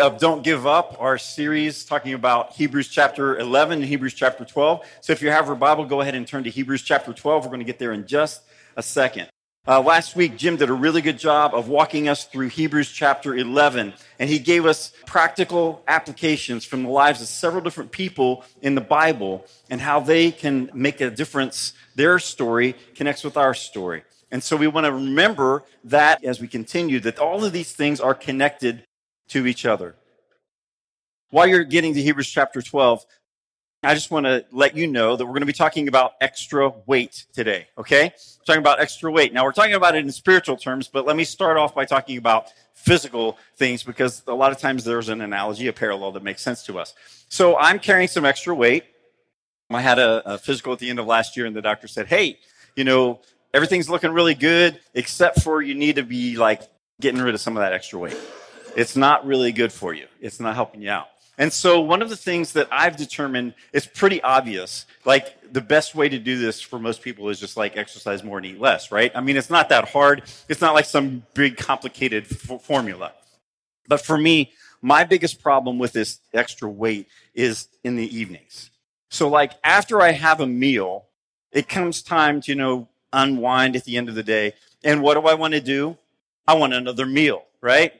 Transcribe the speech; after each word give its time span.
Of 0.00 0.18
Don't 0.18 0.42
Give 0.42 0.66
Up, 0.66 0.96
our 0.98 1.18
series 1.18 1.84
talking 1.84 2.14
about 2.14 2.52
Hebrews 2.52 2.88
chapter 2.88 3.38
11 3.38 3.78
and 3.78 3.88
Hebrews 3.88 4.14
chapter 4.14 4.44
12. 4.44 4.84
So 5.00 5.12
if 5.12 5.22
you 5.22 5.30
have 5.30 5.46
your 5.46 5.56
Bible, 5.56 5.84
go 5.84 6.00
ahead 6.00 6.14
and 6.14 6.26
turn 6.26 6.44
to 6.44 6.50
Hebrews 6.50 6.82
chapter 6.82 7.12
12. 7.12 7.44
We're 7.44 7.48
going 7.48 7.60
to 7.60 7.64
get 7.64 7.78
there 7.78 7.92
in 7.92 8.06
just 8.06 8.42
a 8.76 8.82
second. 8.82 9.28
Uh, 9.66 9.80
last 9.80 10.16
week, 10.16 10.36
Jim 10.36 10.56
did 10.56 10.68
a 10.68 10.74
really 10.74 11.00
good 11.00 11.18
job 11.18 11.54
of 11.54 11.68
walking 11.68 12.08
us 12.08 12.24
through 12.24 12.48
Hebrews 12.48 12.90
chapter 12.90 13.34
11, 13.34 13.94
and 14.18 14.30
he 14.30 14.38
gave 14.38 14.66
us 14.66 14.92
practical 15.06 15.82
applications 15.88 16.64
from 16.64 16.82
the 16.82 16.90
lives 16.90 17.20
of 17.22 17.28
several 17.28 17.62
different 17.62 17.90
people 17.90 18.44
in 18.62 18.74
the 18.74 18.80
Bible 18.80 19.46
and 19.70 19.80
how 19.80 20.00
they 20.00 20.30
can 20.30 20.70
make 20.74 21.00
a 21.00 21.10
difference. 21.10 21.72
Their 21.94 22.18
story 22.18 22.74
connects 22.94 23.24
with 23.24 23.36
our 23.36 23.54
story. 23.54 24.02
And 24.30 24.42
so 24.42 24.56
we 24.56 24.66
want 24.66 24.86
to 24.86 24.92
remember 24.92 25.62
that 25.84 26.24
as 26.24 26.40
we 26.40 26.48
continue, 26.48 27.00
that 27.00 27.18
all 27.18 27.44
of 27.44 27.52
these 27.52 27.72
things 27.72 28.00
are 28.00 28.14
connected 28.14 28.84
to 29.28 29.46
each 29.46 29.66
other. 29.66 29.94
While 31.30 31.46
you're 31.46 31.64
getting 31.64 31.94
to 31.94 32.02
Hebrews 32.02 32.28
chapter 32.28 32.62
12, 32.62 33.04
I 33.82 33.92
just 33.94 34.10
want 34.10 34.24
to 34.24 34.44
let 34.50 34.76
you 34.76 34.86
know 34.86 35.16
that 35.16 35.24
we're 35.24 35.32
going 35.32 35.42
to 35.42 35.46
be 35.46 35.52
talking 35.52 35.88
about 35.88 36.12
extra 36.20 36.72
weight 36.86 37.26
today, 37.34 37.66
okay? 37.76 38.04
We're 38.04 38.44
talking 38.46 38.60
about 38.60 38.80
extra 38.80 39.10
weight. 39.10 39.34
Now, 39.34 39.44
we're 39.44 39.52
talking 39.52 39.74
about 39.74 39.94
it 39.94 40.04
in 40.04 40.10
spiritual 40.10 40.56
terms, 40.56 40.88
but 40.88 41.04
let 41.04 41.16
me 41.16 41.24
start 41.24 41.58
off 41.58 41.74
by 41.74 41.84
talking 41.84 42.16
about 42.16 42.46
physical 42.72 43.36
things 43.56 43.82
because 43.82 44.22
a 44.26 44.32
lot 44.32 44.52
of 44.52 44.58
times 44.58 44.84
there's 44.84 45.10
an 45.10 45.20
analogy, 45.20 45.66
a 45.68 45.72
parallel 45.72 46.12
that 46.12 46.22
makes 46.22 46.40
sense 46.40 46.62
to 46.64 46.78
us. 46.78 46.94
So, 47.28 47.58
I'm 47.58 47.78
carrying 47.78 48.08
some 48.08 48.24
extra 48.24 48.54
weight. 48.54 48.84
I 49.70 49.80
had 49.80 49.98
a, 49.98 50.34
a 50.34 50.38
physical 50.38 50.72
at 50.72 50.78
the 50.78 50.88
end 50.88 50.98
of 50.98 51.06
last 51.06 51.36
year, 51.36 51.46
and 51.46 51.54
the 51.54 51.62
doctor 51.62 51.88
said, 51.88 52.06
Hey, 52.06 52.38
you 52.76 52.84
know, 52.84 53.20
everything's 53.52 53.90
looking 53.90 54.12
really 54.12 54.34
good, 54.34 54.80
except 54.94 55.42
for 55.42 55.62
you 55.62 55.74
need 55.74 55.96
to 55.96 56.02
be 56.02 56.36
like 56.36 56.62
getting 57.00 57.20
rid 57.20 57.34
of 57.34 57.40
some 57.40 57.56
of 57.56 57.60
that 57.62 57.72
extra 57.72 57.98
weight. 57.98 58.16
It's 58.76 58.96
not 58.96 59.26
really 59.26 59.52
good 59.52 59.72
for 59.72 59.94
you. 59.94 60.06
It's 60.20 60.40
not 60.40 60.54
helping 60.54 60.82
you 60.82 60.90
out. 60.90 61.08
And 61.36 61.52
so 61.52 61.80
one 61.80 62.00
of 62.00 62.10
the 62.10 62.16
things 62.16 62.52
that 62.52 62.68
I've 62.70 62.96
determined 62.96 63.54
is 63.72 63.86
pretty 63.86 64.22
obvious. 64.22 64.86
Like 65.04 65.52
the 65.52 65.60
best 65.60 65.94
way 65.94 66.08
to 66.08 66.18
do 66.18 66.38
this 66.38 66.60
for 66.60 66.78
most 66.78 67.02
people 67.02 67.28
is 67.28 67.40
just 67.40 67.56
like 67.56 67.76
exercise 67.76 68.22
more 68.22 68.38
and 68.38 68.46
eat 68.46 68.60
less, 68.60 68.92
right? 68.92 69.10
I 69.14 69.20
mean, 69.20 69.36
it's 69.36 69.50
not 69.50 69.68
that 69.70 69.88
hard. 69.88 70.22
It's 70.48 70.60
not 70.60 70.74
like 70.74 70.84
some 70.84 71.24
big 71.34 71.56
complicated 71.56 72.26
f- 72.30 72.62
formula. 72.62 73.12
But 73.88 74.00
for 74.00 74.16
me, 74.16 74.52
my 74.80 75.02
biggest 75.02 75.42
problem 75.42 75.78
with 75.78 75.92
this 75.92 76.20
extra 76.32 76.68
weight 76.68 77.08
is 77.34 77.68
in 77.82 77.96
the 77.96 78.16
evenings. 78.16 78.70
So 79.10 79.28
like 79.28 79.52
after 79.64 80.00
I 80.00 80.12
have 80.12 80.40
a 80.40 80.46
meal, 80.46 81.06
it 81.50 81.68
comes 81.68 82.02
time 82.02 82.40
to, 82.42 82.52
you 82.52 82.56
know, 82.56 82.88
unwind 83.12 83.76
at 83.76 83.84
the 83.84 83.96
end 83.96 84.08
of 84.08 84.14
the 84.14 84.22
day. 84.22 84.54
And 84.84 85.02
what 85.02 85.14
do 85.14 85.20
I 85.22 85.34
want 85.34 85.54
to 85.54 85.60
do? 85.60 85.96
I 86.46 86.54
want 86.54 86.74
another 86.74 87.06
meal, 87.06 87.44
right? 87.60 87.92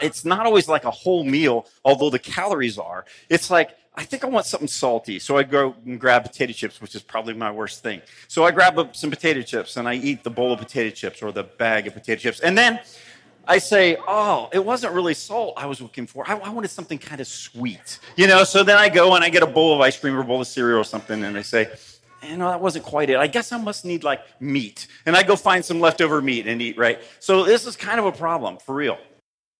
It's 0.00 0.24
not 0.24 0.44
always 0.46 0.68
like 0.68 0.84
a 0.84 0.90
whole 0.90 1.24
meal, 1.24 1.66
although 1.84 2.10
the 2.10 2.18
calories 2.18 2.78
are. 2.78 3.04
It's 3.30 3.50
like, 3.50 3.70
I 3.94 4.04
think 4.04 4.24
I 4.24 4.26
want 4.28 4.44
something 4.44 4.68
salty. 4.68 5.18
So 5.18 5.38
I 5.38 5.42
go 5.42 5.74
and 5.86 5.98
grab 5.98 6.24
potato 6.24 6.52
chips, 6.52 6.82
which 6.82 6.94
is 6.94 7.02
probably 7.02 7.32
my 7.32 7.50
worst 7.50 7.82
thing. 7.82 8.02
So 8.28 8.44
I 8.44 8.50
grab 8.50 8.94
some 8.94 9.08
potato 9.08 9.40
chips 9.40 9.78
and 9.78 9.88
I 9.88 9.94
eat 9.94 10.22
the 10.22 10.30
bowl 10.30 10.52
of 10.52 10.58
potato 10.58 10.94
chips 10.94 11.22
or 11.22 11.32
the 11.32 11.44
bag 11.44 11.86
of 11.86 11.94
potato 11.94 12.20
chips. 12.20 12.40
And 12.40 12.58
then 12.58 12.80
I 13.48 13.56
say, 13.56 13.96
oh, 14.06 14.50
it 14.52 14.62
wasn't 14.62 14.92
really 14.92 15.14
salt 15.14 15.54
I 15.56 15.64
was 15.64 15.80
looking 15.80 16.06
for. 16.06 16.28
I, 16.28 16.36
I 16.36 16.50
wanted 16.50 16.68
something 16.68 16.98
kind 16.98 17.22
of 17.22 17.26
sweet. 17.26 18.00
You 18.16 18.26
know, 18.26 18.44
so 18.44 18.62
then 18.62 18.76
I 18.76 18.90
go 18.90 19.14
and 19.14 19.24
I 19.24 19.30
get 19.30 19.42
a 19.42 19.46
bowl 19.46 19.74
of 19.74 19.80
ice 19.80 19.98
cream 19.98 20.14
or 20.14 20.20
a 20.20 20.24
bowl 20.24 20.42
of 20.42 20.46
cereal 20.46 20.80
or 20.80 20.84
something 20.84 21.24
and 21.24 21.38
I 21.38 21.42
say, 21.42 21.70
eh, 22.22 22.28
you 22.30 22.36
know, 22.36 22.50
that 22.50 22.60
wasn't 22.60 22.84
quite 22.84 23.08
it. 23.08 23.16
I 23.16 23.28
guess 23.28 23.50
I 23.50 23.56
must 23.56 23.86
need 23.86 24.04
like 24.04 24.20
meat. 24.40 24.88
And 25.06 25.16
I 25.16 25.22
go 25.22 25.36
find 25.36 25.64
some 25.64 25.80
leftover 25.80 26.20
meat 26.20 26.46
and 26.46 26.60
eat, 26.60 26.76
right? 26.76 27.00
So 27.18 27.44
this 27.44 27.66
is 27.66 27.76
kind 27.76 27.98
of 27.98 28.04
a 28.04 28.12
problem 28.12 28.58
for 28.58 28.74
real. 28.74 28.98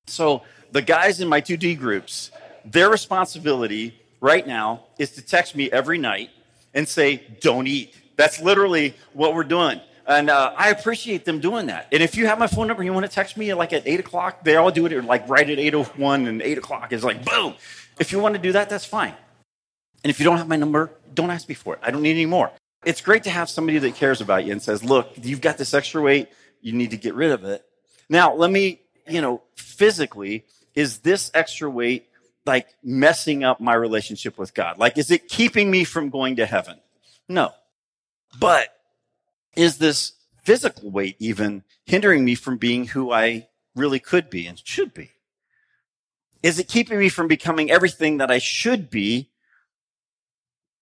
So 0.06 0.42
the 0.72 0.82
guys 0.82 1.20
in 1.20 1.28
my 1.28 1.40
2D 1.40 1.78
groups, 1.78 2.30
their 2.64 2.90
responsibility 2.90 3.98
right 4.20 4.46
now 4.46 4.84
is 4.98 5.10
to 5.12 5.22
text 5.22 5.54
me 5.54 5.70
every 5.70 5.98
night 5.98 6.30
and 6.74 6.88
say, 6.88 7.22
don't 7.40 7.66
eat. 7.66 7.94
That's 8.16 8.40
literally 8.40 8.94
what 9.12 9.34
we're 9.34 9.44
doing. 9.44 9.80
And 10.06 10.30
uh, 10.30 10.52
I 10.56 10.70
appreciate 10.70 11.24
them 11.24 11.40
doing 11.40 11.66
that. 11.66 11.88
And 11.90 12.02
if 12.02 12.16
you 12.16 12.26
have 12.26 12.38
my 12.38 12.46
phone 12.46 12.68
number, 12.68 12.82
you 12.82 12.92
want 12.92 13.06
to 13.06 13.12
text 13.12 13.36
me 13.36 13.52
like 13.54 13.72
at 13.72 13.86
8 13.86 14.00
o'clock, 14.00 14.44
they 14.44 14.54
all 14.56 14.70
do 14.70 14.86
it 14.86 15.04
like 15.04 15.28
right 15.28 15.48
at 15.48 15.58
8.01 15.58 16.28
and 16.28 16.40
8 16.40 16.58
o'clock 16.58 16.92
is 16.92 17.02
like 17.02 17.24
boom. 17.24 17.54
If 17.98 18.12
you 18.12 18.20
want 18.20 18.36
to 18.36 18.40
do 18.40 18.52
that, 18.52 18.68
that's 18.68 18.84
fine. 18.84 19.14
And 20.04 20.10
if 20.10 20.20
you 20.20 20.24
don't 20.24 20.38
have 20.38 20.46
my 20.46 20.56
number, 20.56 20.92
don't 21.14 21.30
ask 21.30 21.48
me 21.48 21.54
for 21.56 21.74
it. 21.74 21.80
I 21.82 21.90
don't 21.90 22.02
need 22.02 22.12
any 22.12 22.26
more. 22.26 22.52
It's 22.84 23.00
great 23.00 23.24
to 23.24 23.30
have 23.30 23.48
somebody 23.48 23.78
that 23.78 23.96
cares 23.96 24.20
about 24.20 24.44
you 24.44 24.52
and 24.52 24.62
says, 24.62 24.84
look, 24.84 25.10
you've 25.20 25.40
got 25.40 25.58
this 25.58 25.74
extra 25.74 26.00
weight. 26.00 26.28
You 26.60 26.72
need 26.72 26.90
to 26.90 26.96
get 26.96 27.14
rid 27.14 27.32
of 27.32 27.44
it. 27.44 27.64
Now, 28.08 28.34
let 28.34 28.50
me 28.50 28.80
you 29.08 29.20
know, 29.20 29.42
physically, 29.56 30.44
is 30.74 30.98
this 30.98 31.30
extra 31.34 31.68
weight 31.68 32.08
like 32.44 32.68
messing 32.82 33.44
up 33.44 33.60
my 33.60 33.74
relationship 33.74 34.38
with 34.38 34.54
God? 34.54 34.78
Like, 34.78 34.98
is 34.98 35.10
it 35.10 35.28
keeping 35.28 35.70
me 35.70 35.84
from 35.84 36.10
going 36.10 36.36
to 36.36 36.46
heaven? 36.46 36.78
No. 37.28 37.52
But 38.38 38.68
is 39.56 39.78
this 39.78 40.12
physical 40.44 40.90
weight 40.90 41.16
even 41.18 41.64
hindering 41.86 42.24
me 42.24 42.34
from 42.34 42.56
being 42.56 42.86
who 42.86 43.10
I 43.10 43.48
really 43.74 43.98
could 43.98 44.30
be 44.30 44.46
and 44.46 44.60
should 44.64 44.94
be? 44.94 45.10
Is 46.42 46.58
it 46.58 46.68
keeping 46.68 46.98
me 46.98 47.08
from 47.08 47.26
becoming 47.26 47.70
everything 47.70 48.18
that 48.18 48.30
I 48.30 48.38
should 48.38 48.90
be? 48.90 49.30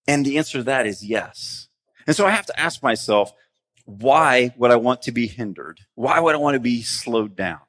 And 0.07 0.27
the 0.27 0.37
answer 0.37 0.59
to 0.59 0.65
that 0.65 0.87
is 0.87 1.03
yes. 1.03 1.69
And 2.07 2.15
so 2.15 2.27
I 2.27 2.31
have 2.31 2.47
to 2.47 2.61
ask 2.61 2.83
myself, 2.83 3.33
why 3.87 4.53
would 4.57 4.71
I 4.71 4.77
want 4.77 5.03
to 5.03 5.13
be 5.13 5.27
hindered? 5.27 5.81
Why 5.95 6.21
would 6.21 6.35
I 6.35 6.39
want 6.39 6.55
to 6.55 6.61
be 6.61 6.83
slowed 6.83 7.37
down? 7.37 7.61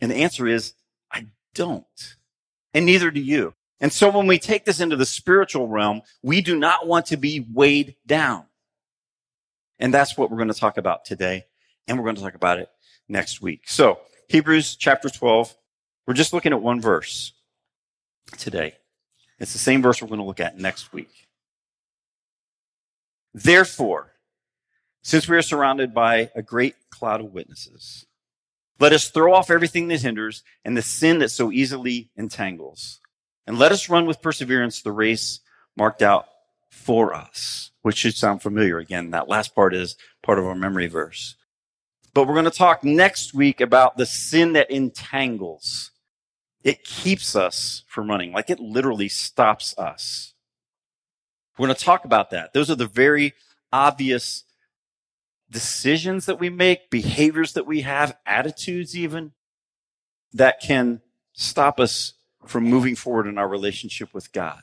And 0.00 0.10
the 0.10 0.16
answer 0.16 0.46
is, 0.46 0.74
I 1.12 1.26
don't. 1.54 2.16
And 2.74 2.86
neither 2.86 3.10
do 3.10 3.20
you. 3.20 3.54
And 3.80 3.92
so 3.92 4.10
when 4.10 4.26
we 4.26 4.38
take 4.38 4.64
this 4.64 4.80
into 4.80 4.96
the 4.96 5.06
spiritual 5.06 5.68
realm, 5.68 6.02
we 6.22 6.40
do 6.40 6.58
not 6.58 6.86
want 6.86 7.06
to 7.06 7.16
be 7.16 7.46
weighed 7.52 7.96
down. 8.06 8.44
And 9.78 9.94
that's 9.94 10.16
what 10.16 10.30
we're 10.30 10.36
going 10.36 10.48
to 10.48 10.54
talk 10.54 10.76
about 10.76 11.04
today. 11.04 11.46
And 11.86 11.96
we're 11.96 12.04
going 12.04 12.16
to 12.16 12.22
talk 12.22 12.34
about 12.34 12.58
it 12.58 12.68
next 13.08 13.40
week. 13.40 13.62
So 13.66 14.00
Hebrews 14.28 14.76
chapter 14.76 15.08
12, 15.08 15.54
we're 16.06 16.14
just 16.14 16.32
looking 16.32 16.52
at 16.52 16.60
one 16.60 16.80
verse 16.80 17.32
today. 18.36 18.74
It's 19.38 19.52
the 19.52 19.58
same 19.58 19.80
verse 19.82 20.02
we're 20.02 20.08
going 20.08 20.20
to 20.20 20.26
look 20.26 20.40
at 20.40 20.58
next 20.58 20.92
week. 20.92 21.28
Therefore, 23.32 24.12
since 25.02 25.28
we 25.28 25.36
are 25.36 25.42
surrounded 25.42 25.94
by 25.94 26.30
a 26.34 26.42
great 26.42 26.74
cloud 26.90 27.20
of 27.20 27.32
witnesses, 27.32 28.04
let 28.80 28.92
us 28.92 29.10
throw 29.10 29.34
off 29.34 29.50
everything 29.50 29.88
that 29.88 30.02
hinders 30.02 30.42
and 30.64 30.76
the 30.76 30.82
sin 30.82 31.18
that 31.18 31.30
so 31.30 31.50
easily 31.50 32.10
entangles. 32.16 33.00
And 33.46 33.58
let 33.58 33.72
us 33.72 33.88
run 33.88 34.06
with 34.06 34.22
perseverance 34.22 34.82
the 34.82 34.92
race 34.92 35.40
marked 35.76 36.02
out 36.02 36.26
for 36.70 37.14
us, 37.14 37.70
which 37.82 37.96
should 37.96 38.14
sound 38.14 38.42
familiar. 38.42 38.78
Again, 38.78 39.10
that 39.10 39.28
last 39.28 39.54
part 39.54 39.74
is 39.74 39.96
part 40.22 40.38
of 40.38 40.44
our 40.44 40.54
memory 40.54 40.86
verse. 40.86 41.34
But 42.14 42.26
we're 42.26 42.34
going 42.34 42.44
to 42.44 42.50
talk 42.50 42.84
next 42.84 43.34
week 43.34 43.60
about 43.60 43.96
the 43.96 44.06
sin 44.06 44.52
that 44.54 44.70
entangles. 44.70 45.90
It 46.62 46.84
keeps 46.84 47.36
us 47.36 47.84
from 47.86 48.10
running, 48.10 48.32
like 48.32 48.50
it 48.50 48.60
literally 48.60 49.08
stops 49.08 49.76
us. 49.78 50.34
We're 51.56 51.66
going 51.66 51.76
to 51.76 51.84
talk 51.84 52.04
about 52.04 52.30
that. 52.30 52.52
Those 52.52 52.70
are 52.70 52.76
the 52.76 52.86
very 52.86 53.34
obvious 53.72 54.44
decisions 55.50 56.26
that 56.26 56.38
we 56.38 56.50
make, 56.50 56.90
behaviors 56.90 57.54
that 57.54 57.66
we 57.66 57.82
have, 57.82 58.16
attitudes 58.26 58.96
even, 58.96 59.32
that 60.32 60.60
can 60.60 61.00
stop 61.32 61.80
us 61.80 62.14
from 62.46 62.64
moving 62.64 62.94
forward 62.94 63.26
in 63.26 63.38
our 63.38 63.48
relationship 63.48 64.12
with 64.12 64.32
God. 64.32 64.62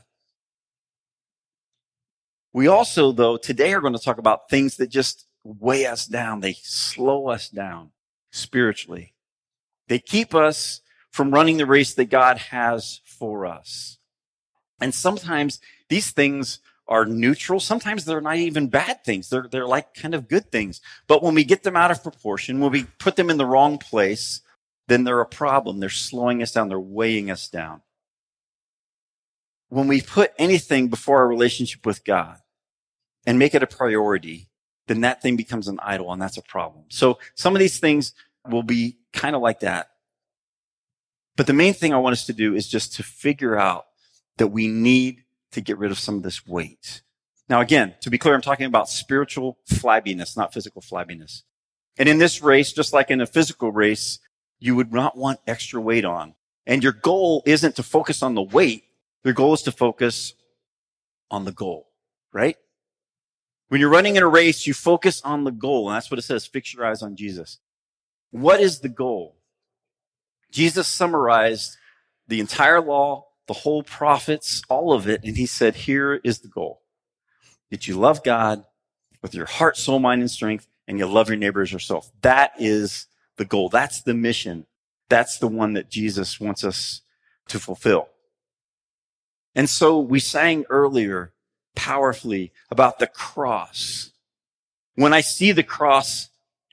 We 2.54 2.68
also, 2.68 3.12
though, 3.12 3.38
today 3.38 3.74
are 3.74 3.82
going 3.82 3.94
to 3.94 4.00
talk 4.00 4.18
about 4.18 4.50
things 4.50 4.78
that 4.78 4.88
just 4.88 5.26
weigh 5.44 5.86
us 5.86 6.06
down. 6.06 6.40
They 6.40 6.54
slow 6.54 7.28
us 7.28 7.50
down 7.50 7.92
spiritually. 8.32 9.14
They 9.88 10.00
keep 10.00 10.34
us 10.34 10.82
from 11.12 11.32
running 11.32 11.58
the 11.58 11.66
race 11.66 11.94
that 11.96 12.06
God 12.06 12.38
has 12.38 13.02
for 13.04 13.46
us. 13.46 13.98
And 14.82 14.94
sometimes 14.94 15.60
these 15.90 16.12
things 16.12 16.60
are 16.88 17.06
neutral. 17.06 17.60
Sometimes 17.60 18.06
they're 18.06 18.22
not 18.22 18.38
even 18.38 18.68
bad 18.68 19.04
things. 19.04 19.30
They're, 19.30 19.48
they're 19.50 19.68
like 19.68 19.94
kind 19.94 20.14
of 20.14 20.28
good 20.28 20.52
things. 20.52 20.82
But 21.08 21.24
when 21.24 21.34
we 21.34 21.44
get 21.44 21.64
them 21.64 21.76
out 21.76 21.92
of 21.92 22.04
proportion, 22.04 22.60
when 22.60 22.72
we 22.72 22.84
put 23.00 23.16
them 23.16 23.30
in 23.30 23.38
the 23.38 23.46
wrong 23.46 23.78
place, 23.78 24.42
then 24.88 25.04
they're 25.04 25.22
a 25.22 25.26
problem. 25.26 25.80
They're 25.80 25.90
slowing 25.90 26.42
us 26.44 26.52
down. 26.52 26.70
They're 26.70 26.80
weighing 26.80 27.32
us 27.32 27.48
down. 27.48 27.82
When 29.70 29.88
we 29.88 30.02
put 30.02 30.32
anything 30.38 30.90
before 30.90 31.20
our 31.20 31.28
relationship 31.28 31.86
with 31.86 32.06
God 32.06 32.38
and 33.26 33.40
make 33.40 33.56
it 33.56 33.64
a 33.64 33.68
priority, 33.68 34.48
then 34.88 35.02
that 35.02 35.24
thing 35.24 35.36
becomes 35.36 35.68
an 35.68 35.80
idol 35.82 36.14
and 36.14 36.22
that's 36.22 36.38
a 36.38 36.44
problem. 36.44 36.86
So 36.90 37.18
some 37.34 37.56
of 37.56 37.60
these 37.60 37.80
things 37.80 38.14
will 38.48 38.64
be 38.64 38.98
kind 39.12 39.36
of 39.36 39.42
like 39.42 39.62
that. 39.62 39.90
But 41.36 41.48
the 41.48 41.54
main 41.54 41.74
thing 41.74 41.94
I 41.94 41.98
want 41.98 42.14
us 42.14 42.28
to 42.28 42.34
do 42.34 42.54
is 42.54 42.68
just 42.68 42.94
to 42.96 43.04
figure 43.04 43.58
out 43.58 43.86
that 44.38 44.48
we 44.48 44.68
need 44.68 45.25
to 45.56 45.62
get 45.62 45.78
rid 45.78 45.92
of 45.92 46.00
some 46.00 46.16
of 46.16 46.24
this 46.24 46.46
weight. 46.46 47.02
Now, 47.50 47.62
again, 47.62 47.96
to 48.02 48.10
be 48.10 48.18
clear, 48.18 48.36
I'm 48.36 48.42
talking 48.42 48.66
about 48.66 48.90
spiritual 48.90 49.58
flabbiness, 49.70 50.38
not 50.38 50.54
physical 50.54 50.82
flabbiness. 50.82 51.44
And 51.98 52.08
in 52.08 52.18
this 52.18 52.42
race, 52.42 52.72
just 52.74 52.94
like 52.94 53.10
in 53.10 53.22
a 53.22 53.26
physical 53.26 53.72
race, 53.72 54.20
you 54.60 54.76
would 54.76 54.94
not 54.94 55.18
want 55.18 55.40
extra 55.48 55.82
weight 55.82 56.06
on 56.06 56.36
And 56.66 56.84
your 56.84 56.94
goal 56.94 57.44
isn't 57.46 57.76
to 57.76 57.84
focus 57.84 58.24
on 58.24 58.36
the 58.36 58.42
weight. 58.42 58.84
Your 59.24 59.34
goal 59.34 59.54
is 59.54 59.62
to 59.64 59.72
focus 59.72 60.34
on 61.30 61.46
the 61.46 61.52
goal, 61.52 61.90
right? 62.34 62.58
When 63.70 63.80
you're 63.80 63.90
running 63.90 64.16
in 64.16 64.24
a 64.24 64.28
race, 64.28 64.68
you 64.68 64.74
focus 64.74 65.22
on 65.24 65.44
the 65.44 65.52
goal. 65.52 65.90
And 65.90 65.96
that's 65.96 66.10
what 66.10 66.20
it 66.20 66.24
says. 66.24 66.46
Fix 66.46 66.74
your 66.74 66.86
eyes 66.86 67.02
on 67.02 67.16
Jesus. 67.16 67.60
What 68.32 68.60
is 68.60 68.80
the 68.80 68.90
goal? 68.90 69.36
Jesus 70.52 70.88
summarized 70.88 71.78
the 72.28 72.40
entire 72.40 72.82
law, 72.82 73.28
the 73.48 73.54
whole 73.54 73.84
prophets, 73.84 74.62
all 74.70 74.94
of 74.94 75.08
it. 75.08 75.24
And 75.24 75.38
he 75.38 75.46
said, 75.46 75.76
here 75.76 76.16
is 76.24 76.40
the 76.40 76.48
goal 76.48 76.82
that 77.72 77.88
you 77.88 77.96
love 77.96 78.24
God 78.24 78.64
with 79.22 79.34
your 79.34 79.46
heart, 79.46 79.78
soul, 79.78 80.00
mind, 80.00 80.22
and 80.22 80.32
strength, 80.32 80.68
and 80.88 81.00
you 81.00 81.06
love 81.06 81.30
your 81.30 81.38
neighbor 81.38 81.62
as 81.62 81.72
yourself. 81.72 82.12
That 82.22 82.54
is 82.60 83.08
the 83.38 83.46
goal. 83.46 83.70
That's 83.70 84.02
the 84.02 84.14
mission. 84.14 84.66
That's 85.10 85.38
the 85.38 85.48
one 85.48 85.74
that 85.74 85.90
Jesus 85.90 86.40
wants 86.40 86.64
us 86.64 87.02
to 87.48 87.60
fulfill. 87.60 88.10
And 89.54 89.70
so 89.70 90.00
we 90.00 90.20
sang 90.20 90.66
earlier 90.70 91.34
powerfully 91.76 92.52
about 92.70 93.00
the 93.00 93.08
cross. 93.08 94.12
When 94.96 95.14
I 95.14 95.22
see 95.22 95.52
the 95.52 95.64
cross, 95.64 96.30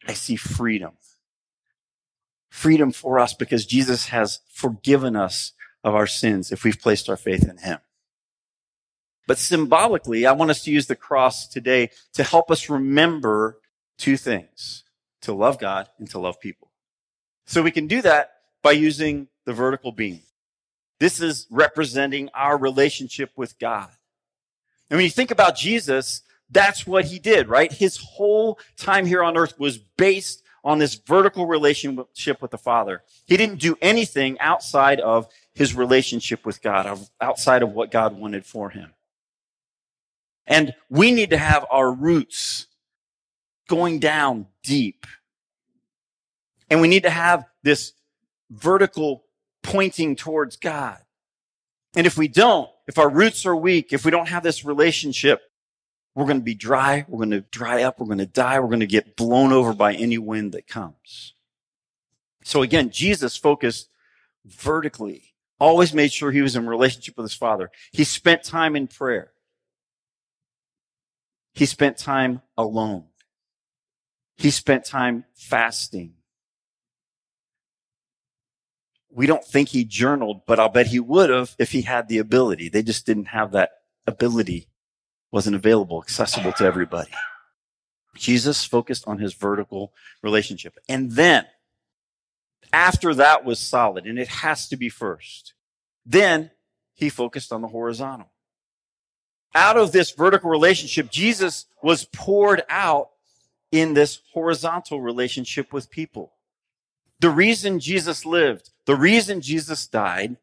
I 0.07 0.15
see 0.15 0.37
freedom. 0.37 0.93
Freedom 2.51 2.93
for 2.93 3.19
us 3.19 3.35
because 3.35 3.67
Jesus 3.67 4.07
has 4.09 4.41
forgiven 4.49 5.17
us 5.17 5.53
of 5.85 5.95
our 5.95 6.07
sins 6.07 6.53
if 6.53 6.65
we've 6.65 6.81
placed 6.81 7.09
our 7.09 7.17
faith 7.17 7.49
in 7.49 7.59
him. 7.59 7.79
But 9.27 9.39
symbolically, 9.39 10.27
I 10.27 10.33
want 10.33 10.51
us 10.51 10.65
to 10.65 10.73
use 10.73 10.87
the 10.87 10.97
cross 10.97 11.47
today 11.47 11.91
to 12.15 12.25
help 12.25 12.51
us 12.51 12.69
remember 12.69 13.59
two 13.99 14.17
things, 14.17 14.85
to 15.23 15.33
love 15.33 15.59
God 15.59 15.89
and 15.99 16.11
to 16.11 16.19
love 16.19 16.41
people. 16.41 16.71
So 17.47 17.63
we 17.63 17.71
can 17.71 17.87
do 17.87 18.03
that 18.03 18.33
by 18.63 18.73
using 18.73 19.29
the 19.45 19.53
vertical 19.53 19.93
beam. 19.93 20.21
This 20.99 21.21
is 21.21 21.47
representing 21.51 22.29
our 22.35 22.57
relationship 22.57 23.31
with 23.37 23.59
God. 23.59 23.91
And 24.91 24.99
when 24.99 25.05
you 25.05 25.11
think 25.11 25.31
about 25.31 25.57
Jesus, 25.57 26.23
that's 26.51 26.87
what 26.87 27.07
he 27.07 27.19
did, 27.19 27.49
right? 27.49 27.73
His 27.73 27.97
whole 27.97 28.59
time 28.77 29.07
here 29.07 29.23
on 29.23 29.37
earth 29.37 29.59
was 29.59 29.79
based 29.79 30.43
on 30.65 30.79
this 30.79 30.95
vertical 30.95 31.47
relationship 31.47 32.41
with 32.41 32.51
the 32.51 32.59
Father. 32.59 33.03
He 33.25 33.37
didn't 33.37 33.59
do 33.59 33.77
anything 33.81 34.39
outside 34.39 35.01
of 35.01 35.27
his 35.55 35.75
relationship 35.75 36.47
with 36.47 36.63
God, 36.63 36.99
outside 37.21 37.63
of 37.63 37.73
what 37.73 37.91
God 37.91 38.19
wanted 38.19 38.47
for 38.47 38.71
him. 38.71 38.93
And 40.47 40.75
we 40.89 41.13
need 41.13 41.31
to 41.31 41.39
have 41.39 41.67
our 41.71 41.93
roots 41.93 42.67
going 43.69 44.01
down 44.01 44.47
deep. 44.63 45.07
And 46.71 46.81
we 46.81 46.89
need 46.89 47.03
to 47.05 47.11
have 47.11 47.45
this 47.63 47.93
vertical 48.51 49.25
pointing 49.63 50.17
towards 50.17 50.57
God. 50.57 50.99
And 51.95 52.07
if 52.07 52.17
we 52.17 52.29
don't, 52.29 52.69
if 52.89 52.99
our 52.99 53.09
roots 53.09 53.45
are 53.47 53.55
weak, 53.55 53.93
if 53.93 54.05
we 54.05 54.11
don't 54.11 54.29
have 54.29 54.43
this 54.43 54.65
relationship, 54.65 55.43
we're 56.15 56.27
going 56.27 56.39
to 56.39 56.45
be 56.45 56.55
dry. 56.55 57.05
We're 57.09 57.19
going 57.19 57.31
to 57.31 57.41
dry 57.41 57.83
up. 57.83 57.99
We're 57.99 58.07
going 58.07 58.19
to 58.19 58.27
die. 58.27 58.61
We're 58.61 58.69
going 58.69 58.81
to 58.81 58.87
get 58.87 59.17
blown 59.17 59.53
over 59.53 59.73
by 59.73 59.95
any 59.95 60.19
wind 60.19 60.53
that 60.53 60.67
comes. 60.67 61.35
So 62.45 62.63
again, 62.63 62.91
Jesus 62.91 63.37
focused 63.37 63.89
vertically, 64.45 65.32
always 65.63 65.95
made 65.95 66.13
sure 66.13 66.33
he 66.33 66.43
was 66.43 66.57
in 66.57 66.67
relationship 66.67 67.17
with 67.17 67.25
his 67.25 67.35
father. 67.35 67.71
He 67.93 68.03
spent 68.03 68.43
time 68.43 68.75
in 68.75 68.89
prayer. 68.89 69.31
He 71.55 71.67
spent 71.67 71.97
time 71.99 72.43
alone. 72.59 73.05
He 74.37 74.51
spent 74.51 74.85
time 74.85 75.25
fasting. 75.35 76.15
We 79.09 79.27
don't 79.27 79.45
think 79.45 79.69
he 79.69 79.85
journaled, 79.85 80.41
but 80.47 80.59
I'll 80.59 80.69
bet 80.69 80.89
he 80.89 80.99
would 80.99 81.31
have 81.31 81.55
if 81.59 81.71
he 81.71 81.83
had 81.83 82.09
the 82.09 82.19
ability. 82.19 82.69
They 82.69 82.83
just 82.83 83.07
didn't 83.07 83.27
have 83.27 83.53
that 83.53 83.71
ability, 84.07 84.69
wasn't 85.31 85.55
available, 85.55 86.03
accessible 86.03 86.53
to 86.55 86.65
everybody. 86.65 87.13
Jesus 88.17 88.65
focused 88.65 89.07
on 89.07 89.19
his 89.19 89.35
vertical 89.35 89.93
relationship. 90.23 90.77
And 90.89 91.13
then, 91.13 91.45
after 92.73 93.15
that 93.15 93.45
was 93.45 93.59
solid, 93.59 94.07
and 94.07 94.19
it 94.19 94.29
has 94.29 94.69
to 94.69 94.77
be 94.77 94.89
first, 94.89 95.55
then 96.05 96.51
he 96.95 97.09
focused 97.09 97.53
on 97.53 97.63
the 97.63 97.69
horizontal. 97.69 98.31
Out 99.55 99.77
of 99.77 99.93
this 99.93 100.13
vertical 100.13 100.51
relationship, 100.51 101.11
Jesus 101.11 101.67
was 101.83 102.07
poured 102.07 102.63
out 102.69 103.11
in 103.71 103.95
this 103.95 104.21
horizontal 104.33 105.01
relationship 105.01 105.73
with 105.73 105.91
people. 105.91 106.33
The 107.21 107.31
reason 107.31 107.79
Jesus 107.79 108.25
lived, 108.27 108.71
the 108.87 108.97
reason 108.97 109.41
Jesus 109.41 109.87
died 109.87 110.37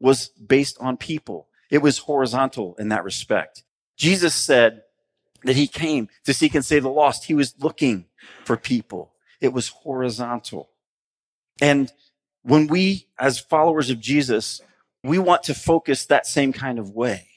was 0.00 0.28
based 0.28 0.76
on 0.80 0.96
people. 0.96 1.48
It 1.70 1.78
was 1.78 1.98
horizontal 1.98 2.76
in 2.78 2.88
that 2.88 3.04
respect. 3.04 3.62
Jesus 3.96 4.34
said 4.34 4.82
that 5.44 5.56
he 5.56 5.66
came 5.66 6.08
to 6.24 6.34
seek 6.34 6.54
and 6.54 6.64
save 6.64 6.82
the 6.82 6.90
lost. 6.90 7.24
He 7.24 7.34
was 7.34 7.54
looking 7.58 8.06
for 8.44 8.56
people. 8.56 9.12
It 9.40 9.52
was 9.52 9.68
horizontal. 9.68 10.70
And 11.60 11.92
when 12.42 12.66
we, 12.66 13.08
as 13.18 13.38
followers 13.38 13.90
of 13.90 14.00
Jesus, 14.00 14.60
we 15.02 15.18
want 15.18 15.44
to 15.44 15.54
focus 15.54 16.06
that 16.06 16.26
same 16.26 16.52
kind 16.52 16.78
of 16.78 16.90
way. 16.90 17.28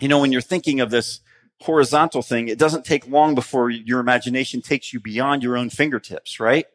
You 0.00 0.08
know, 0.08 0.20
when 0.20 0.32
you're 0.32 0.40
thinking 0.40 0.80
of 0.80 0.90
this 0.90 1.20
horizontal 1.60 2.22
thing, 2.22 2.48
it 2.48 2.58
doesn't 2.58 2.84
take 2.84 3.08
long 3.08 3.34
before 3.34 3.70
your 3.70 4.00
imagination 4.00 4.62
takes 4.62 4.92
you 4.92 5.00
beyond 5.00 5.42
your 5.42 5.56
own 5.56 5.70
fingertips, 5.70 6.38
right? 6.38 6.66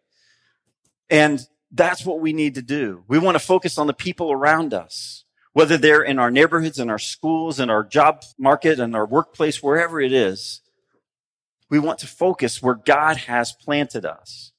And 1.09 1.45
that's 1.71 2.05
what 2.05 2.19
we 2.19 2.33
need 2.33 2.55
to 2.55 2.61
do. 2.61 3.03
We 3.07 3.19
want 3.19 3.35
to 3.35 3.45
focus 3.45 3.77
on 3.77 3.87
the 3.87 3.93
people 3.93 4.31
around 4.31 4.73
us, 4.73 5.25
whether 5.53 5.77
they're 5.77 6.03
in 6.03 6.19
our 6.19 6.31
neighborhoods, 6.31 6.79
in 6.79 6.89
our 6.89 6.99
schools, 6.99 7.59
in 7.59 7.69
our 7.69 7.83
job 7.83 8.23
market, 8.37 8.79
in 8.79 8.93
our 8.95 9.05
workplace, 9.05 9.61
wherever 9.63 10.01
it 10.01 10.11
is. 10.11 10.61
We 11.69 11.79
want 11.79 11.99
to 11.99 12.07
focus 12.07 12.61
where 12.61 12.75
God 12.75 13.17
has 13.17 13.53
planted 13.53 14.05
us. 14.05 14.52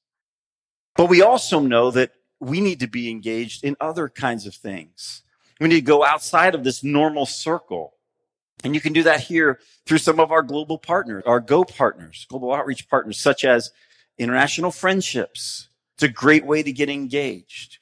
But 0.96 1.08
we 1.08 1.22
also 1.22 1.60
know 1.60 1.90
that 1.90 2.12
we 2.40 2.60
need 2.60 2.80
to 2.80 2.86
be 2.86 3.10
engaged 3.10 3.64
in 3.64 3.76
other 3.80 4.08
kinds 4.08 4.46
of 4.46 4.54
things. 4.54 5.22
We 5.60 5.68
need 5.68 5.76
to 5.76 5.80
go 5.82 6.04
outside 6.04 6.54
of 6.54 6.64
this 6.64 6.84
normal 6.84 7.26
circle. 7.26 7.94
And 8.62 8.74
you 8.74 8.80
can 8.80 8.92
do 8.92 9.02
that 9.04 9.20
here 9.20 9.60
through 9.86 9.98
some 9.98 10.20
of 10.20 10.30
our 10.32 10.42
global 10.42 10.78
partners, 10.78 11.24
our 11.26 11.40
Go 11.40 11.64
partners, 11.64 12.26
global 12.28 12.52
outreach 12.52 12.88
partners, 12.88 13.18
such 13.18 13.44
as 13.44 13.70
international 14.18 14.70
friendships, 14.70 15.68
it's 15.94 16.02
a 16.02 16.08
great 16.08 16.44
way 16.44 16.62
to 16.62 16.72
get 16.72 16.88
engaged. 16.88 17.78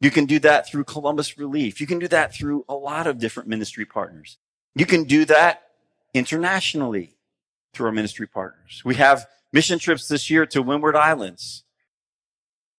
You 0.00 0.10
can 0.10 0.26
do 0.26 0.38
that 0.40 0.68
through 0.68 0.84
Columbus 0.84 1.38
Relief. 1.38 1.80
You 1.80 1.86
can 1.86 1.98
do 1.98 2.08
that 2.08 2.32
through 2.32 2.64
a 2.68 2.74
lot 2.74 3.06
of 3.06 3.18
different 3.18 3.48
ministry 3.48 3.84
partners. 3.84 4.38
You 4.74 4.86
can 4.86 5.04
do 5.04 5.24
that 5.24 5.62
internationally 6.14 7.16
through 7.74 7.86
our 7.86 7.92
ministry 7.92 8.28
partners. 8.28 8.82
We 8.84 8.94
have 8.94 9.26
mission 9.52 9.78
trips 9.78 10.06
this 10.06 10.30
year 10.30 10.46
to 10.46 10.62
Windward 10.62 10.94
Islands 10.94 11.64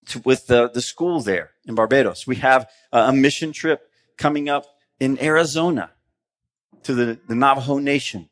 to, 0.09 0.19
with 0.19 0.47
the, 0.47 0.69
the 0.69 0.81
school 0.81 1.21
there 1.21 1.51
in 1.65 1.75
Barbados. 1.75 2.27
We 2.27 2.37
have 2.37 2.69
a 2.91 3.13
mission 3.13 3.51
trip 3.51 3.89
coming 4.17 4.49
up 4.49 4.65
in 4.99 5.21
Arizona 5.21 5.91
to 6.83 6.93
the, 6.93 7.19
the 7.27 7.35
Navajo 7.35 7.79
Nation. 7.79 8.29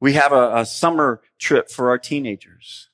We 0.00 0.14
have 0.14 0.32
a, 0.32 0.58
a 0.58 0.66
summer 0.66 1.20
trip 1.38 1.70
for 1.70 1.88
our 1.88 1.98
teenagers 1.98 2.88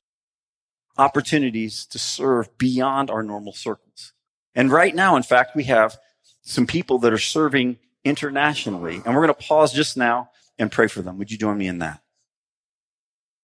opportunities 0.97 1.85
to 1.87 1.97
serve 1.97 2.57
beyond 2.57 3.09
our 3.09 3.23
normal 3.23 3.53
circles. 3.53 4.13
And 4.53 4.71
right 4.71 4.93
now, 4.93 5.15
in 5.15 5.23
fact, 5.23 5.55
we 5.55 5.63
have 5.65 5.97
some 6.41 6.67
people 6.67 6.99
that 6.99 7.13
are 7.13 7.17
serving 7.17 7.77
internationally. 8.03 9.01
And 9.05 9.15
we're 9.15 9.25
going 9.25 9.27
to 9.27 9.33
pause 9.33 9.73
just 9.73 9.97
now 9.97 10.29
and 10.59 10.71
pray 10.71 10.87
for 10.87 11.01
them. 11.01 11.17
Would 11.17 11.31
you 11.31 11.37
join 11.37 11.57
me 11.57 11.67
in 11.67 11.79
that? 11.79 12.01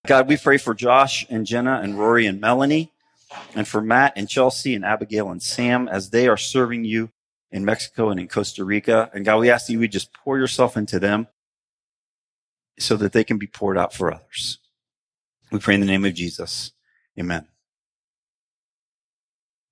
God, 0.05 0.27
we 0.27 0.37
pray 0.37 0.57
for 0.57 0.73
Josh 0.73 1.25
and 1.29 1.45
Jenna 1.45 1.79
and 1.83 1.97
Rory 1.97 2.25
and 2.25 2.39
Melanie 2.39 2.93
and 3.55 3.67
for 3.67 3.81
Matt 3.81 4.13
and 4.15 4.29
Chelsea 4.29 4.75
and 4.75 4.85
Abigail 4.85 5.29
and 5.29 5.41
Sam 5.41 5.87
as 5.87 6.09
they 6.09 6.27
are 6.27 6.37
serving 6.37 6.85
you 6.85 7.11
in 7.51 7.65
Mexico 7.65 8.09
and 8.09 8.19
in 8.19 8.27
Costa 8.27 8.63
Rica. 8.63 9.09
And 9.13 9.25
God, 9.25 9.39
we 9.39 9.49
ask 9.49 9.67
that 9.67 9.73
you 9.73 9.79
would 9.79 9.91
just 9.91 10.13
pour 10.13 10.37
yourself 10.37 10.77
into 10.77 10.99
them 10.99 11.27
so 12.79 12.95
that 12.97 13.13
they 13.13 13.23
can 13.23 13.37
be 13.37 13.47
poured 13.47 13.77
out 13.77 13.93
for 13.93 14.13
others. 14.13 14.59
We 15.51 15.59
pray 15.59 15.75
in 15.75 15.79
the 15.79 15.87
name 15.87 16.05
of 16.05 16.13
Jesus. 16.13 16.71
Amen. 17.19 17.47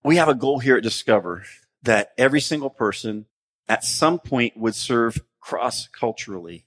We 0.03 0.17
have 0.17 0.29
a 0.29 0.35
goal 0.35 0.59
here 0.59 0.77
at 0.77 0.83
Discover 0.83 1.43
that 1.83 2.13
every 2.17 2.41
single 2.41 2.69
person 2.69 3.25
at 3.67 3.83
some 3.83 4.19
point 4.19 4.57
would 4.57 4.75
serve 4.75 5.21
cross 5.39 5.87
culturally. 5.87 6.64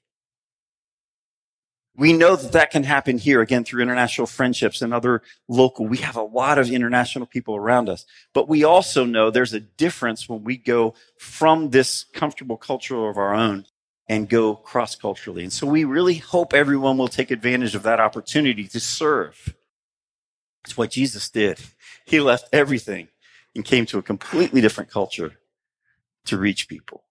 We 1.99 2.13
know 2.13 2.37
that 2.37 2.53
that 2.53 2.71
can 2.71 2.85
happen 2.85 3.19
here 3.19 3.41
again 3.41 3.65
through 3.65 3.83
international 3.83 4.29
friendships 4.29 4.83
and 4.83 4.95
other 4.95 5.21
local. 5.49 5.85
We 5.89 5.97
have 5.99 6.15
a 6.17 6.23
lot 6.23 6.57
of 6.57 6.71
international 6.71 7.27
people 7.27 7.57
around 7.57 7.89
us, 7.89 8.07
but 8.33 8.49
we 8.49 8.63
also 8.63 9.05
know 9.05 9.31
there's 9.31 9.53
a 9.53 9.59
difference 9.59 10.29
when 10.29 10.45
we 10.45 10.57
go 10.57 10.95
from 11.19 11.71
this 11.71 12.05
comfortable 12.13 12.57
culture 12.57 13.09
of 13.09 13.19
our 13.19 13.35
own 13.35 13.67
and 14.09 14.29
go 14.29 14.55
cross 14.55 14.95
culturally. 14.95 15.43
And 15.43 15.53
so 15.53 15.67
we 15.67 15.83
really 15.83 16.15
hope 16.15 16.55
everyone 16.55 16.99
will 16.99 17.09
take 17.09 17.33
advantage 17.33 17.75
of 17.75 17.83
that 17.83 17.99
opportunity 17.99 18.69
to 18.69 18.79
serve. 18.79 19.55
It's 20.65 20.77
what 20.77 20.93
Jesus 20.93 21.29
did. 21.29 21.59
He 22.07 22.21
left 22.21 22.49
everything 22.53 23.09
and 23.57 23.65
came 23.65 23.87
to 23.87 23.99
a 23.99 24.03
completely 24.03 24.61
different 24.61 24.89
culture 24.89 25.33
to 26.27 26.39
reach 26.39 26.69
people. 26.69 27.03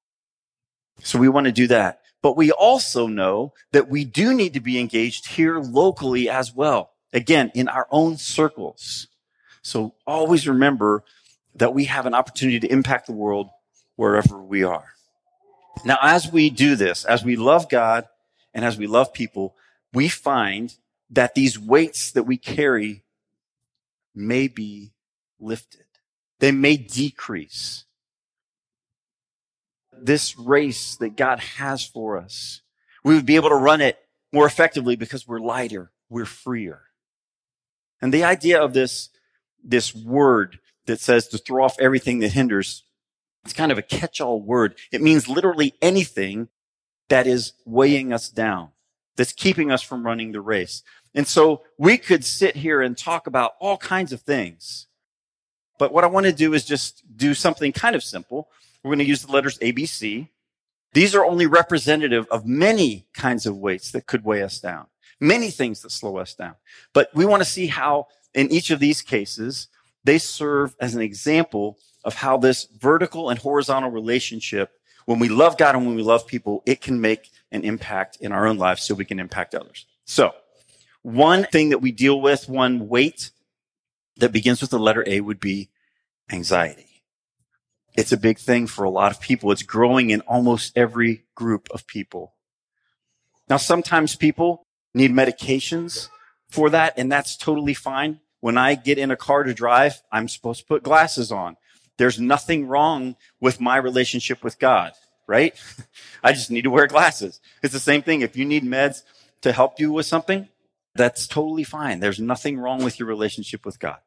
So 1.03 1.20
we 1.20 1.27
want 1.27 1.46
to 1.46 1.51
do 1.51 1.67
that. 1.67 2.01
But 2.27 2.36
we 2.36 2.51
also 2.51 3.07
know 3.07 3.53
that 3.72 3.88
we 3.88 4.03
do 4.03 4.34
need 4.34 4.53
to 4.55 4.60
be 4.60 4.81
engaged 4.81 5.27
here 5.27 5.60
locally 5.60 6.29
as 6.29 6.53
well. 6.53 6.91
Again, 7.13 7.53
in 7.55 7.69
our 7.69 7.88
own 7.89 8.17
circles. 8.17 9.07
So 9.62 9.96
always 10.05 10.46
remember 10.46 11.05
that 11.55 11.74
we 11.74 11.86
have 11.86 12.05
an 12.05 12.13
opportunity 12.13 12.60
to 12.60 12.69
impact 12.69 13.05
the 13.05 13.13
world 13.13 13.50
wherever 13.96 14.43
we 14.43 14.62
are. 14.62 14.89
Now, 15.86 16.00
as 16.01 16.29
we 16.29 16.50
do 16.50 16.75
this, 16.75 17.05
as 17.05 17.24
we 17.24 17.38
love 17.38 17.69
God 17.69 18.03
and 18.53 18.65
as 18.65 18.77
we 18.77 18.88
love 18.88 19.13
people, 19.13 19.55
we 19.93 20.10
find 20.10 20.75
that 21.10 21.34
these 21.34 21.57
weights 21.57 22.12
that 22.12 22.24
we 22.24 22.36
carry 22.36 23.03
may 24.13 24.50
be 24.50 24.91
lifted. 25.39 25.86
They 26.39 26.51
may 26.51 26.75
decrease. 26.75 27.86
This 30.01 30.38
race 30.38 30.96
that 30.98 31.18
God 31.18 31.39
has 31.39 31.86
for 31.86 32.18
us, 32.18 32.62
we 33.04 33.16
would 33.16 33.25
be 33.25 33.36
able 33.36 33.50
to 33.50 33.56
run 33.56 33.82
it 33.82 33.98
more 34.34 34.46
effectively 34.46 34.96
because 34.96 35.27
we're 35.27 35.39
lighter, 35.39 35.92
we're 36.10 36.25
freer. 36.25 36.82
And 38.01 38.13
the 38.13 38.24
idea 38.24 38.62
of 38.62 38.74
this, 38.74 39.10
this 39.63 39.96
word 39.96 40.60
that 40.86 41.00
says 41.00 41.27
to 41.30 41.38
throw 41.38 41.63
off 41.63 41.80
everything 41.80 42.20
that 42.20 42.34
hinders, 42.34 42.84
it's 43.44 43.54
kind 43.54 43.72
of 43.72 43.77
a 43.77 43.84
catch-all 43.84 44.42
word. 44.42 44.75
It 44.92 45.01
means 45.01 45.27
literally 45.27 45.74
anything 45.82 46.50
that 47.10 47.27
is 47.27 47.54
weighing 47.66 48.12
us 48.12 48.30
down, 48.30 48.70
that's 49.16 49.32
keeping 49.32 49.72
us 49.72 49.82
from 49.82 50.06
running 50.06 50.32
the 50.32 50.42
race. 50.42 50.84
And 51.16 51.25
so 51.25 51.63
we 51.77 51.98
could 51.98 52.24
sit 52.25 52.58
here 52.58 52.82
and 52.82 52.98
talk 52.98 53.25
about 53.25 53.54
all 53.60 53.77
kinds 53.77 54.12
of 54.12 54.22
things. 54.22 54.88
But 55.80 55.94
what 55.94 56.04
I 56.04 56.08
want 56.08 56.25
to 56.25 56.34
do 56.34 56.54
is 56.54 56.66
just 56.66 57.04
do 57.16 57.34
something 57.34 57.72
kind 57.72 57.96
of 57.96 58.04
simple. 58.04 58.50
We're 58.88 58.96
going 58.96 59.06
to 59.06 59.10
use 59.10 59.24
the 59.24 59.32
letters 59.32 59.60
ABC. 59.60 60.29
These 60.94 61.13
are 61.13 61.25
only 61.25 61.46
representative 61.46 62.25
of 62.32 62.46
many 62.46 63.06
kinds 63.13 63.46
of 63.46 63.58
weights 63.58 63.91
that 63.91 64.06
could 64.06 64.24
weigh 64.24 64.44
us 64.44 64.62
down, 64.62 64.86
many 65.20 65.51
things 65.51 65.82
that 65.82 65.91
slow 65.91 66.17
us 66.17 66.34
down. 66.34 66.56
But 66.94 67.10
we 67.13 67.25
want 67.25 67.44
to 67.44 67.50
see 67.50 67.67
how 67.67 68.08
in 68.34 68.50
each 68.50 68.72
of 68.72 68.79
these 68.79 69.01
cases, 69.01 69.67
they 70.06 70.17
serve 70.17 70.74
as 70.79 70.96
an 70.96 71.01
example 71.01 71.77
of 72.06 72.13
how 72.13 72.38
this 72.38 72.65
vertical 72.79 73.29
and 73.29 73.38
horizontal 73.38 73.91
relationship, 73.91 74.72
when 75.06 75.20
we 75.20 75.27
love 75.27 75.58
God 75.58 75.75
and 75.75 75.86
when 75.86 75.96
we 75.96 76.03
love 76.03 76.25
people, 76.25 76.63
it 76.65 76.79
can 76.79 77.01
make 77.01 77.29
an 77.51 77.63
impact 77.63 78.17
in 78.22 78.32
our 78.32 78.48
own 78.48 78.58
lives 78.58 78.84
so 78.84 78.96
we 78.96 79.06
can 79.06 79.20
impact 79.20 79.53
others. 79.53 79.86
So 80.06 80.34
one 81.01 81.44
thing 81.44 81.70
that 81.70 81.79
we 81.79 81.91
deal 81.91 82.22
with, 82.22 82.48
one 82.48 82.88
weight 82.88 83.32
that 84.15 84.32
begins 84.32 84.62
with 84.62 84.70
the 84.70 84.79
letter 84.79 85.03
A 85.08 85.20
would 85.20 85.41
be 85.41 85.70
anxiety. 86.32 86.87
It's 87.98 88.12
a 88.12 88.18
big 88.18 88.38
thing 88.38 88.68
for 88.68 88.84
a 88.84 88.92
lot 88.92 89.12
of 89.12 89.20
people. 89.20 89.51
It's 89.51 89.63
growing 89.63 90.12
in 90.12 90.22
almost 90.22 90.77
every 90.77 91.25
group 91.34 91.68
of 91.72 91.88
people. 91.88 92.36
Now, 93.50 93.58
sometimes 93.58 94.16
people 94.16 94.68
need 94.94 95.12
medications 95.12 96.10
for 96.48 96.70
that, 96.70 96.94
and 96.98 97.12
that's 97.12 97.36
totally 97.36 97.74
fine. 97.74 98.20
When 98.39 98.56
I 98.56 98.75
get 98.75 99.00
in 99.00 99.10
a 99.10 99.18
car 99.18 99.44
to 99.44 99.54
drive, 99.54 100.04
I'm 100.12 100.27
supposed 100.27 100.60
to 100.62 100.68
put 100.68 100.84
glasses 100.84 101.32
on. 101.32 101.58
There's 101.98 102.20
nothing 102.20 102.68
wrong 102.68 103.16
with 103.39 103.60
my 103.60 103.77
relationship 103.77 104.44
with 104.44 104.60
God, 104.60 104.92
right? 105.25 105.56
I 106.24 106.34
just 106.34 106.51
need 106.51 106.66
to 106.66 106.70
wear 106.70 106.86
glasses. 106.86 107.42
It's 107.63 107.74
the 107.74 107.80
same 107.80 108.04
thing. 108.04 108.22
If 108.22 108.38
you 108.38 108.46
need 108.46 108.63
meds 108.63 109.01
to 109.42 109.51
help 109.51 109.80
you 109.80 109.92
with 109.92 110.06
something, 110.06 110.50
that's 110.94 111.25
totally 111.25 111.63
fine. 111.63 112.00
There's 112.00 112.20
nothing 112.20 112.60
wrong 112.60 112.84
with 112.84 113.00
your 113.00 113.08
relationship 113.08 113.66
with 113.66 113.80
God. 113.80 113.98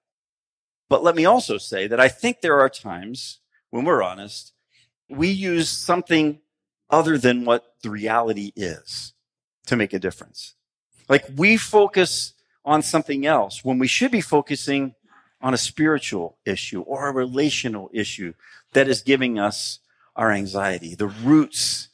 But 0.89 1.03
let 1.03 1.17
me 1.17 1.25
also 1.25 1.59
say 1.59 1.89
that 1.89 1.99
I 1.99 2.09
think 2.09 2.41
there 2.41 2.61
are 2.61 2.69
times 2.69 3.41
when 3.71 3.85
we're 3.85 4.03
honest, 4.03 4.53
we 5.09 5.29
use 5.29 5.69
something 5.69 6.41
other 6.89 7.19
than 7.19 7.45
what 7.45 7.75
the 7.83 7.91
reality 7.91 8.53
is 8.57 9.13
to 9.67 9.77
make 9.77 9.93
a 9.93 9.99
difference. 9.99 10.55
Like 11.09 11.25
we 11.37 11.57
focus 11.57 12.35
on 12.65 12.83
something 12.83 13.27
else 13.27 13.65
when 13.65 13.79
we 13.79 13.87
should 13.87 14.11
be 14.11 14.21
focusing 14.21 14.95
on 15.41 15.55
a 15.55 15.59
spiritual 15.59 16.39
issue 16.45 16.83
or 16.83 17.09
a 17.09 17.13
relational 17.13 17.91
issue 17.93 18.35
that 18.73 18.89
is 18.89 19.03
giving 19.03 19.39
us 19.39 19.79
our 20.17 20.31
anxiety. 20.31 20.95
The 20.95 21.07
roots 21.07 21.89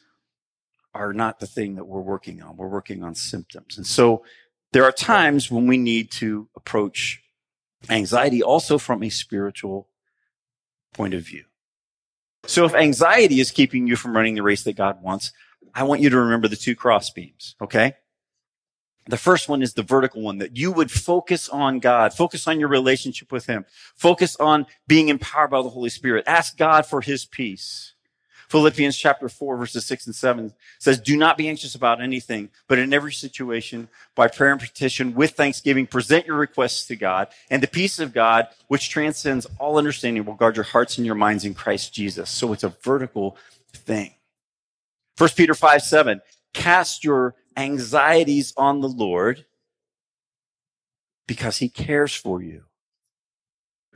are 0.94 1.12
not 1.12 1.38
the 1.38 1.46
thing 1.46 1.76
that 1.76 1.84
we're 1.84 2.00
working 2.00 2.42
on. 2.42 2.56
We're 2.56 2.68
working 2.68 3.04
on 3.04 3.14
symptoms. 3.14 3.76
And 3.76 3.86
so 3.86 4.24
there 4.72 4.84
are 4.84 4.92
times 4.92 5.50
when 5.50 5.66
we 5.66 5.76
need 5.76 6.10
to 6.12 6.48
approach 6.56 7.22
anxiety 7.88 8.42
also 8.42 8.78
from 8.78 9.02
a 9.02 9.10
spiritual 9.10 9.88
point 10.92 11.14
of 11.14 11.22
view. 11.22 11.44
So 12.46 12.64
if 12.64 12.74
anxiety 12.74 13.40
is 13.40 13.50
keeping 13.50 13.86
you 13.86 13.96
from 13.96 14.16
running 14.16 14.34
the 14.34 14.42
race 14.42 14.64
that 14.64 14.76
God 14.76 15.02
wants, 15.02 15.32
I 15.74 15.82
want 15.82 16.00
you 16.00 16.10
to 16.10 16.18
remember 16.18 16.48
the 16.48 16.56
two 16.56 16.74
cross 16.74 17.10
beams, 17.10 17.54
okay? 17.60 17.94
The 19.08 19.16
first 19.16 19.48
one 19.48 19.62
is 19.62 19.74
the 19.74 19.82
vertical 19.82 20.22
one 20.22 20.38
that 20.38 20.56
you 20.56 20.72
would 20.72 20.90
focus 20.90 21.48
on 21.48 21.78
God, 21.78 22.12
focus 22.12 22.46
on 22.48 22.58
your 22.58 22.68
relationship 22.68 23.30
with 23.30 23.46
Him, 23.46 23.64
focus 23.94 24.36
on 24.36 24.66
being 24.88 25.08
empowered 25.08 25.50
by 25.50 25.62
the 25.62 25.68
Holy 25.68 25.90
Spirit. 25.90 26.24
Ask 26.26 26.56
God 26.56 26.86
for 26.86 27.00
His 27.00 27.24
peace. 27.24 27.94
Philippians 28.48 28.96
chapter 28.96 29.28
4 29.28 29.56
verses 29.56 29.86
6 29.86 30.06
and 30.06 30.14
7 30.14 30.52
says, 30.78 31.00
Do 31.00 31.16
not 31.16 31.36
be 31.36 31.48
anxious 31.48 31.74
about 31.74 32.00
anything, 32.00 32.50
but 32.68 32.78
in 32.78 32.92
every 32.92 33.12
situation, 33.12 33.88
by 34.14 34.28
prayer 34.28 34.52
and 34.52 34.60
petition, 34.60 35.14
with 35.14 35.32
thanksgiving, 35.32 35.86
present 35.86 36.26
your 36.26 36.36
requests 36.36 36.86
to 36.86 36.96
God, 36.96 37.28
and 37.50 37.62
the 37.62 37.68
peace 37.68 37.98
of 37.98 38.12
God, 38.12 38.46
which 38.68 38.90
transcends 38.90 39.46
all 39.58 39.78
understanding, 39.78 40.24
will 40.24 40.34
guard 40.34 40.56
your 40.56 40.64
hearts 40.64 40.96
and 40.98 41.06
your 41.06 41.14
minds 41.14 41.44
in 41.44 41.54
Christ 41.54 41.92
Jesus. 41.92 42.30
So 42.30 42.52
it's 42.52 42.64
a 42.64 42.68
vertical 42.68 43.36
thing. 43.72 44.14
1 45.18 45.30
Peter 45.36 45.54
5 45.54 45.82
7, 45.82 46.20
cast 46.54 47.02
your 47.02 47.34
anxieties 47.56 48.52
on 48.56 48.80
the 48.80 48.88
Lord 48.88 49.44
because 51.26 51.56
he 51.56 51.68
cares 51.68 52.14
for 52.14 52.42
you. 52.42 52.62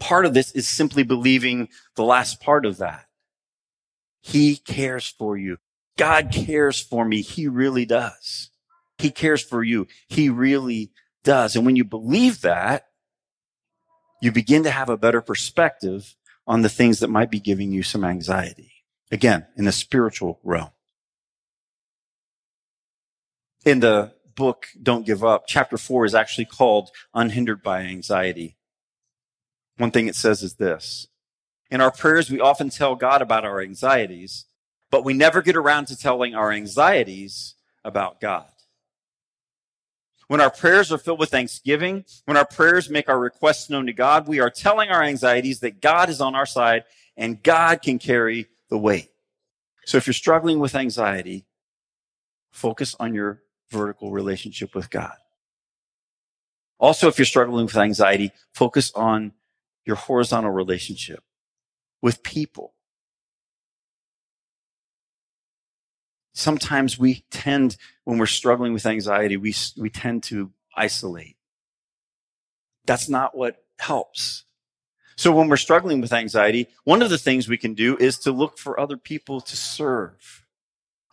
Part 0.00 0.26
of 0.26 0.34
this 0.34 0.50
is 0.52 0.66
simply 0.66 1.02
believing 1.02 1.68
the 1.94 2.04
last 2.04 2.40
part 2.40 2.64
of 2.66 2.78
that 2.78 3.06
he 4.20 4.56
cares 4.56 5.06
for 5.06 5.36
you. 5.36 5.58
God 5.96 6.32
cares 6.32 6.80
for 6.80 7.04
me. 7.04 7.22
He 7.22 7.48
really 7.48 7.84
does. 7.84 8.50
He 8.98 9.10
cares 9.10 9.42
for 9.42 9.62
you. 9.62 9.86
He 10.08 10.28
really 10.28 10.92
does. 11.24 11.56
And 11.56 11.66
when 11.66 11.76
you 11.76 11.84
believe 11.84 12.42
that, 12.42 12.86
you 14.22 14.32
begin 14.32 14.62
to 14.64 14.70
have 14.70 14.88
a 14.88 14.96
better 14.96 15.20
perspective 15.20 16.14
on 16.46 16.62
the 16.62 16.68
things 16.68 17.00
that 17.00 17.08
might 17.08 17.30
be 17.30 17.40
giving 17.40 17.72
you 17.72 17.82
some 17.82 18.04
anxiety. 18.04 18.72
Again, 19.10 19.46
in 19.56 19.64
the 19.64 19.72
spiritual 19.72 20.40
realm. 20.42 20.70
In 23.64 23.80
the 23.80 24.14
book, 24.34 24.66
Don't 24.82 25.04
Give 25.04 25.22
Up, 25.22 25.44
chapter 25.46 25.76
four 25.76 26.04
is 26.04 26.14
actually 26.14 26.46
called 26.46 26.90
Unhindered 27.14 27.62
by 27.62 27.82
Anxiety. 27.82 28.56
One 29.76 29.90
thing 29.90 30.08
it 30.08 30.14
says 30.14 30.42
is 30.42 30.54
this. 30.54 31.08
In 31.70 31.80
our 31.80 31.92
prayers, 31.92 32.30
we 32.30 32.40
often 32.40 32.68
tell 32.68 32.96
God 32.96 33.22
about 33.22 33.44
our 33.44 33.60
anxieties, 33.60 34.46
but 34.90 35.04
we 35.04 35.14
never 35.14 35.40
get 35.40 35.56
around 35.56 35.86
to 35.86 35.96
telling 35.96 36.34
our 36.34 36.50
anxieties 36.50 37.54
about 37.84 38.20
God. 38.20 38.46
When 40.26 40.40
our 40.40 40.50
prayers 40.50 40.92
are 40.92 40.98
filled 40.98 41.20
with 41.20 41.30
thanksgiving, 41.30 42.04
when 42.24 42.36
our 42.36 42.46
prayers 42.46 42.90
make 42.90 43.08
our 43.08 43.18
requests 43.18 43.70
known 43.70 43.86
to 43.86 43.92
God, 43.92 44.28
we 44.28 44.40
are 44.40 44.50
telling 44.50 44.88
our 44.90 45.02
anxieties 45.02 45.60
that 45.60 45.80
God 45.80 46.08
is 46.08 46.20
on 46.20 46.34
our 46.34 46.46
side 46.46 46.84
and 47.16 47.42
God 47.42 47.82
can 47.82 47.98
carry 47.98 48.46
the 48.68 48.78
weight. 48.78 49.10
So 49.84 49.96
if 49.96 50.06
you're 50.06 50.14
struggling 50.14 50.60
with 50.60 50.74
anxiety, 50.74 51.46
focus 52.50 52.94
on 53.00 53.14
your 53.14 53.42
vertical 53.70 54.12
relationship 54.12 54.74
with 54.74 54.90
God. 54.90 55.14
Also, 56.78 57.08
if 57.08 57.18
you're 57.18 57.26
struggling 57.26 57.66
with 57.66 57.76
anxiety, 57.76 58.32
focus 58.54 58.92
on 58.94 59.32
your 59.84 59.96
horizontal 59.96 60.50
relationship 60.50 61.22
with 62.02 62.22
people. 62.22 62.74
Sometimes 66.32 66.98
we 66.98 67.24
tend, 67.30 67.76
when 68.04 68.18
we're 68.18 68.26
struggling 68.26 68.72
with 68.72 68.86
anxiety, 68.86 69.36
we, 69.36 69.54
we 69.76 69.90
tend 69.90 70.22
to 70.24 70.52
isolate. 70.74 71.36
That's 72.86 73.08
not 73.08 73.36
what 73.36 73.62
helps. 73.78 74.44
So 75.16 75.32
when 75.32 75.48
we're 75.48 75.58
struggling 75.58 76.00
with 76.00 76.14
anxiety, 76.14 76.68
one 76.84 77.02
of 77.02 77.10
the 77.10 77.18
things 77.18 77.46
we 77.46 77.58
can 77.58 77.74
do 77.74 77.96
is 77.98 78.16
to 78.20 78.32
look 78.32 78.56
for 78.56 78.80
other 78.80 78.96
people 78.96 79.42
to 79.42 79.56
serve, 79.56 80.46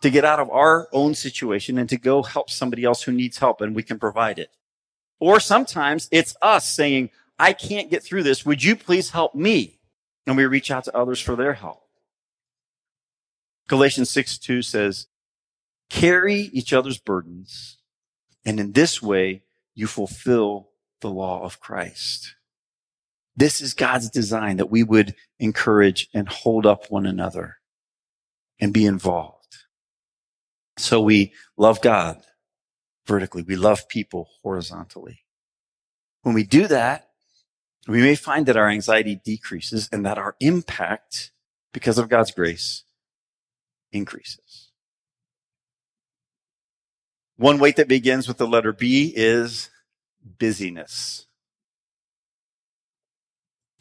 to 0.00 0.08
get 0.08 0.24
out 0.24 0.40
of 0.40 0.48
our 0.48 0.88
own 0.94 1.14
situation 1.14 1.76
and 1.76 1.90
to 1.90 1.98
go 1.98 2.22
help 2.22 2.48
somebody 2.48 2.84
else 2.84 3.02
who 3.02 3.12
needs 3.12 3.36
help 3.36 3.60
and 3.60 3.76
we 3.76 3.82
can 3.82 3.98
provide 3.98 4.38
it. 4.38 4.50
Or 5.20 5.40
sometimes 5.40 6.08
it's 6.10 6.36
us 6.40 6.66
saying, 6.72 7.10
I 7.38 7.52
can't 7.52 7.90
get 7.90 8.02
through 8.02 8.22
this. 8.22 8.46
Would 8.46 8.64
you 8.64 8.76
please 8.76 9.10
help 9.10 9.34
me? 9.34 9.77
And 10.28 10.36
we 10.36 10.46
reach 10.46 10.70
out 10.70 10.84
to 10.84 10.96
others 10.96 11.20
for 11.20 11.36
their 11.36 11.54
help. 11.54 11.82
Galatians 13.68 14.10
6 14.10 14.38
2 14.38 14.62
says, 14.62 15.08
carry 15.90 16.34
each 16.52 16.72
other's 16.72 16.98
burdens, 16.98 17.78
and 18.46 18.60
in 18.60 18.72
this 18.72 19.02
way 19.02 19.42
you 19.74 19.88
fulfill 19.88 20.70
the 21.00 21.10
law 21.10 21.42
of 21.42 21.60
Christ. 21.60 22.36
This 23.36 23.60
is 23.60 23.74
God's 23.74 24.10
design 24.10 24.58
that 24.58 24.70
we 24.70 24.84
would 24.84 25.14
encourage 25.40 26.08
and 26.14 26.28
hold 26.28 26.66
up 26.66 26.90
one 26.90 27.06
another. 27.06 27.56
and 28.60 28.72
be 28.74 28.86
involved. 28.86 29.56
So 30.78 31.00
we 31.00 31.32
love 31.56 31.80
God 31.80 32.22
vertically. 33.06 33.42
We 33.42 33.56
love 33.56 33.88
people 33.88 34.28
horizontally. 34.42 35.24
When 36.22 36.34
we 36.34 36.44
do 36.44 36.66
that, 36.68 37.07
we 37.88 38.02
may 38.02 38.14
find 38.14 38.46
that 38.46 38.56
our 38.56 38.68
anxiety 38.68 39.20
decreases 39.24 39.88
and 39.90 40.04
that 40.04 40.18
our 40.18 40.36
impact, 40.40 41.32
because 41.72 41.98
of 41.98 42.08
God's 42.08 42.30
grace, 42.30 42.84
increases. 43.92 44.70
One 47.36 47.58
weight 47.58 47.76
that 47.76 47.88
begins 47.88 48.28
with 48.28 48.36
the 48.36 48.46
letter 48.46 48.72
B 48.72 49.12
is 49.16 49.70
busyness. 50.38 51.26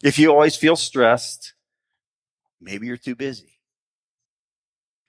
If 0.04 0.20
you 0.20 0.32
always 0.32 0.56
feel 0.56 0.76
stressed, 0.76 1.54
maybe 2.62 2.88
you're 2.88 2.98
too 2.98 3.16
busy. 3.16 3.60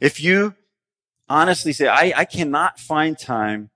If 0.00 0.21
you 0.23 0.55
honestly 1.28 1.73
say, 1.73 1.88
I, 1.88 2.12
I 2.17 2.25
cannot 2.25 2.81
find 2.81 3.19
time 3.19 3.71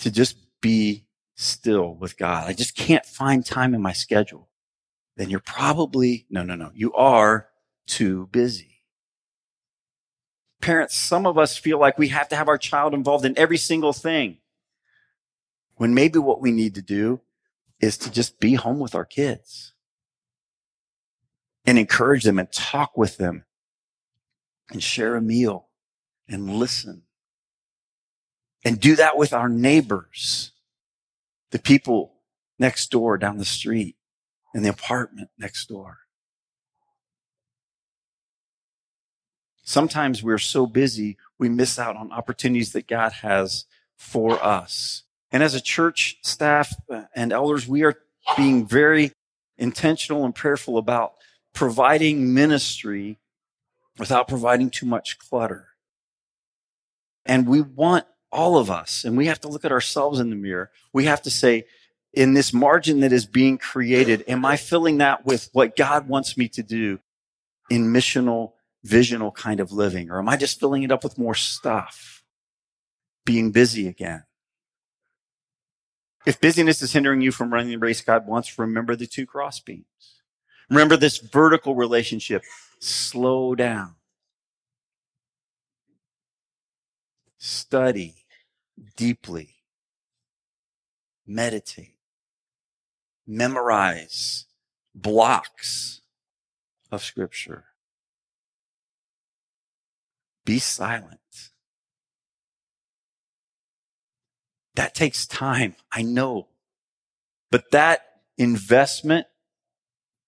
to 0.00 0.10
just 0.10 0.36
be 0.60 1.03
still 1.34 1.94
with 1.94 2.16
God. 2.16 2.48
I 2.48 2.52
just 2.52 2.76
can't 2.76 3.04
find 3.04 3.44
time 3.44 3.74
in 3.74 3.82
my 3.82 3.92
schedule. 3.92 4.48
Then 5.16 5.30
you're 5.30 5.40
probably, 5.40 6.26
no, 6.30 6.42
no, 6.42 6.54
no, 6.54 6.70
you 6.74 6.92
are 6.94 7.48
too 7.86 8.28
busy. 8.32 8.82
Parents, 10.60 10.96
some 10.96 11.26
of 11.26 11.36
us 11.36 11.56
feel 11.56 11.78
like 11.78 11.98
we 11.98 12.08
have 12.08 12.28
to 12.30 12.36
have 12.36 12.48
our 12.48 12.58
child 12.58 12.94
involved 12.94 13.24
in 13.24 13.38
every 13.38 13.58
single 13.58 13.92
thing. 13.92 14.38
When 15.76 15.94
maybe 15.94 16.18
what 16.18 16.40
we 16.40 16.52
need 16.52 16.74
to 16.76 16.82
do 16.82 17.20
is 17.80 17.98
to 17.98 18.10
just 18.10 18.40
be 18.40 18.54
home 18.54 18.78
with 18.78 18.94
our 18.94 19.04
kids 19.04 19.74
and 21.66 21.78
encourage 21.78 22.24
them 22.24 22.38
and 22.38 22.50
talk 22.50 22.96
with 22.96 23.16
them 23.16 23.44
and 24.70 24.82
share 24.82 25.16
a 25.16 25.20
meal 25.20 25.68
and 26.28 26.54
listen. 26.54 27.02
And 28.64 28.80
do 28.80 28.96
that 28.96 29.18
with 29.18 29.34
our 29.34 29.50
neighbors, 29.50 30.52
the 31.54 31.60
people 31.60 32.14
next 32.58 32.90
door 32.90 33.16
down 33.16 33.38
the 33.38 33.44
street 33.44 33.94
and 34.52 34.64
the 34.64 34.68
apartment 34.68 35.30
next 35.38 35.68
door. 35.68 35.98
Sometimes 39.62 40.20
we're 40.20 40.36
so 40.36 40.66
busy, 40.66 41.16
we 41.38 41.48
miss 41.48 41.78
out 41.78 41.94
on 41.94 42.10
opportunities 42.10 42.72
that 42.72 42.88
God 42.88 43.12
has 43.22 43.66
for 43.96 44.44
us. 44.44 45.04
And 45.30 45.44
as 45.44 45.54
a 45.54 45.60
church 45.60 46.16
staff 46.24 46.74
uh, 46.90 47.02
and 47.14 47.32
elders, 47.32 47.68
we 47.68 47.84
are 47.84 47.94
being 48.36 48.66
very 48.66 49.12
intentional 49.56 50.24
and 50.24 50.34
prayerful 50.34 50.76
about 50.76 51.12
providing 51.52 52.34
ministry 52.34 53.20
without 53.96 54.26
providing 54.26 54.70
too 54.70 54.86
much 54.86 55.20
clutter. 55.20 55.68
And 57.24 57.46
we 57.46 57.60
want 57.60 58.06
all 58.34 58.58
of 58.58 58.70
us, 58.70 59.04
and 59.04 59.16
we 59.16 59.26
have 59.26 59.40
to 59.40 59.48
look 59.48 59.64
at 59.64 59.72
ourselves 59.72 60.20
in 60.20 60.28
the 60.28 60.36
mirror. 60.36 60.70
We 60.92 61.04
have 61.04 61.22
to 61.22 61.30
say, 61.30 61.64
in 62.12 62.34
this 62.34 62.52
margin 62.52 63.00
that 63.00 63.12
is 63.12 63.26
being 63.26 63.58
created, 63.58 64.24
am 64.28 64.44
I 64.44 64.56
filling 64.56 64.98
that 64.98 65.24
with 65.24 65.48
what 65.52 65.76
God 65.76 66.08
wants 66.08 66.36
me 66.36 66.48
to 66.50 66.62
do 66.62 66.98
in 67.70 67.92
missional, 67.92 68.52
visional 68.84 69.34
kind 69.34 69.60
of 69.60 69.72
living? 69.72 70.10
Or 70.10 70.18
am 70.18 70.28
I 70.28 70.36
just 70.36 70.60
filling 70.60 70.82
it 70.82 70.92
up 70.92 71.02
with 71.02 71.16
more 71.16 71.34
stuff? 71.34 72.22
Being 73.24 73.52
busy 73.52 73.88
again. 73.88 74.24
If 76.26 76.40
busyness 76.40 76.82
is 76.82 76.92
hindering 76.92 77.20
you 77.20 77.32
from 77.32 77.52
running 77.52 77.70
the 77.70 77.78
race 77.78 78.00
God 78.00 78.26
wants, 78.26 78.58
remember 78.58 78.96
the 78.96 79.06
two 79.06 79.26
crossbeams. 79.26 79.84
Remember 80.68 80.96
this 80.96 81.18
vertical 81.18 81.74
relationship. 81.74 82.42
Slow 82.80 83.54
down. 83.54 83.94
study 87.44 88.23
deeply, 88.96 89.56
meditate, 91.26 91.96
memorize 93.26 94.46
blocks 94.94 96.00
of 96.90 97.02
scripture. 97.02 97.64
Be 100.44 100.58
silent. 100.58 101.50
That 104.74 104.94
takes 104.94 105.26
time. 105.26 105.76
I 105.92 106.02
know. 106.02 106.48
But 107.50 107.70
that 107.70 108.02
investment 108.36 109.26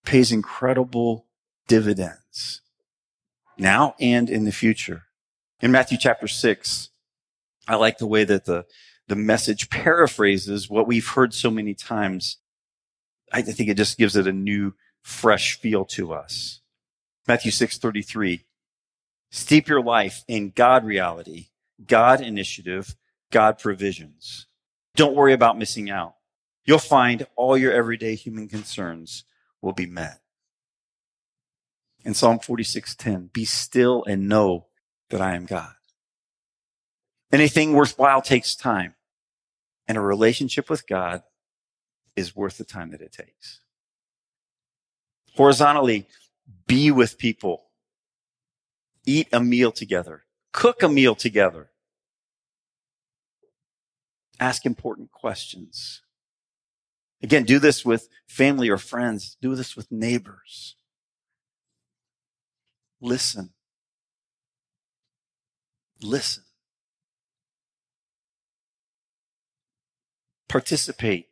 pays 0.05 0.31
incredible 0.31 1.27
dividends 1.67 2.63
now 3.59 3.95
and 4.01 4.31
in 4.31 4.45
the 4.45 4.53
future. 4.53 5.03
In 5.61 5.73
Matthew 5.73 5.99
chapter 5.99 6.29
six, 6.29 6.91
I 7.67 7.77
like 7.77 7.99
the 7.99 8.07
way 8.07 8.25
that 8.25 8.45
the, 8.45 8.65
the 9.09 9.17
message 9.17 9.71
paraphrases 9.71 10.71
what 10.71 10.87
we've 10.87 11.09
heard 11.09 11.35
so 11.35 11.51
many 11.51 11.75
times. 11.75 12.39
I 13.33 13.43
think 13.43 13.69
it 13.69 13.77
just 13.77 13.99
gives 13.99 14.17
it 14.17 14.27
a 14.27 14.33
new, 14.33 14.75
fresh 15.03 15.59
feel 15.59 15.85
to 15.85 16.13
us. 16.13 16.61
Matthew 17.27 17.51
6:33. 17.51 18.45
Steep 19.31 19.69
your 19.69 19.83
life 19.83 20.25
in 20.29 20.51
God 20.51 20.85
reality, 20.85 21.49
God 21.85 22.21
initiative, 22.21 22.97
God 23.31 23.59
provisions. 23.59 24.47
Don't 24.95 25.17
worry 25.17 25.33
about 25.33 25.59
missing 25.59 25.91
out. 25.91 26.15
You'll 26.65 26.79
find 26.79 27.27
all 27.37 27.57
your 27.57 27.73
everyday 27.73 28.15
human 28.15 28.49
concerns 28.49 29.25
will 29.61 29.73
be 29.73 29.87
met. 29.87 30.21
In 32.05 32.15
Psalm 32.15 32.39
46:10, 32.39 33.33
be 33.33 33.45
still 33.45 34.05
and 34.05 34.29
know 34.29 34.69
that 35.11 35.21
I 35.21 35.35
am 35.35 35.45
God. 35.45 35.75
Anything 37.33 37.73
worthwhile 37.73 38.23
takes 38.23 38.55
time. 38.55 38.95
And 39.89 39.97
a 39.97 40.01
relationship 40.01 40.69
with 40.69 40.87
God 40.87 41.23
is 42.17 42.35
worth 42.35 42.59
the 42.59 42.65
time 42.65 42.91
that 42.91 43.01
it 43.01 43.13
takes. 43.13 43.61
Horizontally, 45.37 46.07
be 46.67 46.91
with 46.91 47.19
people. 47.19 47.65
Eat 49.05 49.29
a 49.33 49.41
meal 49.41 49.71
together. 49.71 50.25
Cook 50.53 50.83
a 50.83 50.89
meal 50.89 51.15
together. 51.15 51.71
Ask 54.41 54.67
important 54.67 55.13
questions. 55.13 56.03
Again, 57.23 57.45
do 57.45 57.59
this 57.59 57.85
with 57.85 58.09
family 58.27 58.69
or 58.69 58.79
friends. 58.79 59.37
Do 59.41 59.55
this 59.55 59.77
with 59.77 59.91
neighbors. 59.93 60.77
Listen. 63.01 63.51
Listen. 66.03 66.46
Participate 70.49 71.27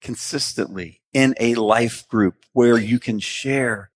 consistently 0.00 1.02
in 1.12 1.34
a 1.40 1.54
life 1.54 2.06
group 2.08 2.44
where 2.52 2.78
you 2.78 2.98
can 2.98 3.18
share 3.18 3.90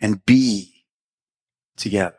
and 0.00 0.24
be 0.24 0.84
together. 1.76 2.16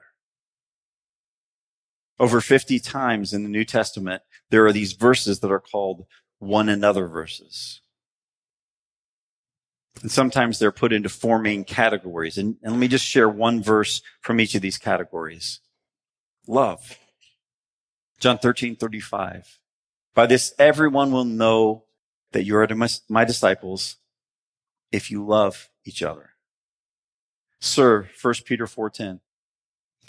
Over 2.19 2.41
50 2.41 2.79
times 2.79 3.33
in 3.33 3.43
the 3.43 3.49
New 3.49 3.63
Testament, 3.63 4.23
there 4.49 4.65
are 4.65 4.73
these 4.73 4.93
verses 4.93 5.39
that 5.39 5.51
are 5.51 5.59
called 5.59 6.05
one 6.39 6.69
another 6.69 7.07
verses. 7.07 7.81
And 10.01 10.11
sometimes 10.11 10.59
they're 10.59 10.71
put 10.71 10.93
into 10.93 11.09
four 11.09 11.39
main 11.39 11.63
categories. 11.63 12.37
And, 12.37 12.55
and 12.63 12.73
let 12.73 12.79
me 12.79 12.87
just 12.87 13.05
share 13.05 13.29
one 13.29 13.61
verse 13.61 14.01
from 14.21 14.39
each 14.39 14.55
of 14.55 14.61
these 14.61 14.77
categories. 14.77 15.59
Love. 16.47 16.97
John 18.19 18.37
13, 18.37 18.75
35. 18.75 19.59
By 20.13 20.25
this, 20.25 20.53
everyone 20.59 21.11
will 21.11 21.25
know 21.25 21.85
that 22.31 22.43
you 22.43 22.55
are 22.57 22.67
my 23.09 23.25
disciples 23.25 23.97
if 24.91 25.09
you 25.09 25.25
love 25.25 25.69
each 25.85 26.03
other. 26.03 26.31
Sir, 27.59 28.09
1 28.21 28.33
Peter 28.45 28.65
4.10. 28.65 29.19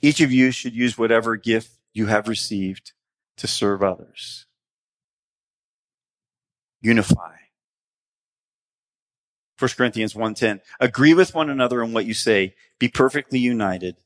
Each 0.02 0.20
of 0.20 0.32
you 0.32 0.50
should 0.50 0.74
use 0.74 0.96
whatever 0.96 1.36
gift 1.36 1.72
you 1.92 2.06
have 2.06 2.28
received 2.28 2.92
to 3.36 3.46
serve 3.46 3.82
others. 3.82 4.46
Unify. 6.80 7.36
1 9.58 9.70
Corinthians 9.76 10.14
1.10. 10.14 10.60
Agree 10.78 11.12
with 11.12 11.34
one 11.34 11.50
another 11.50 11.82
in 11.82 11.92
what 11.92 12.06
you 12.06 12.14
say. 12.14 12.54
Be 12.78 12.88
perfectly 12.88 13.38
united 13.38 13.96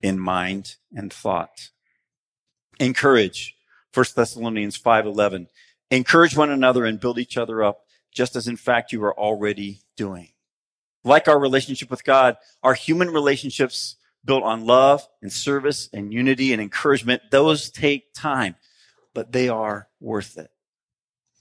in 0.00 0.18
mind 0.18 0.76
and 0.94 1.12
thought. 1.12 1.70
Encourage. 2.80 3.54
1 3.94 4.04
Thessalonians 4.16 4.76
5:11. 4.76 5.48
Encourage 5.90 6.36
one 6.36 6.50
another 6.50 6.84
and 6.84 7.00
build 7.00 7.18
each 7.18 7.36
other 7.36 7.62
up, 7.62 7.86
just 8.10 8.34
as 8.34 8.48
in 8.48 8.56
fact 8.56 8.92
you 8.92 9.02
are 9.04 9.18
already 9.18 9.82
doing. 9.96 10.32
Like 11.04 11.28
our 11.28 11.38
relationship 11.38 11.90
with 11.90 12.04
God, 12.04 12.36
our 12.62 12.74
human 12.74 13.10
relationships 13.10 13.96
built 14.24 14.42
on 14.42 14.66
love 14.66 15.06
and 15.22 15.32
service 15.32 15.88
and 15.92 16.12
unity 16.12 16.52
and 16.52 16.60
encouragement, 16.60 17.22
those 17.30 17.70
take 17.70 18.12
time, 18.14 18.56
but 19.12 19.32
they 19.32 19.48
are 19.48 19.88
worth 20.00 20.38
it. 20.38 20.50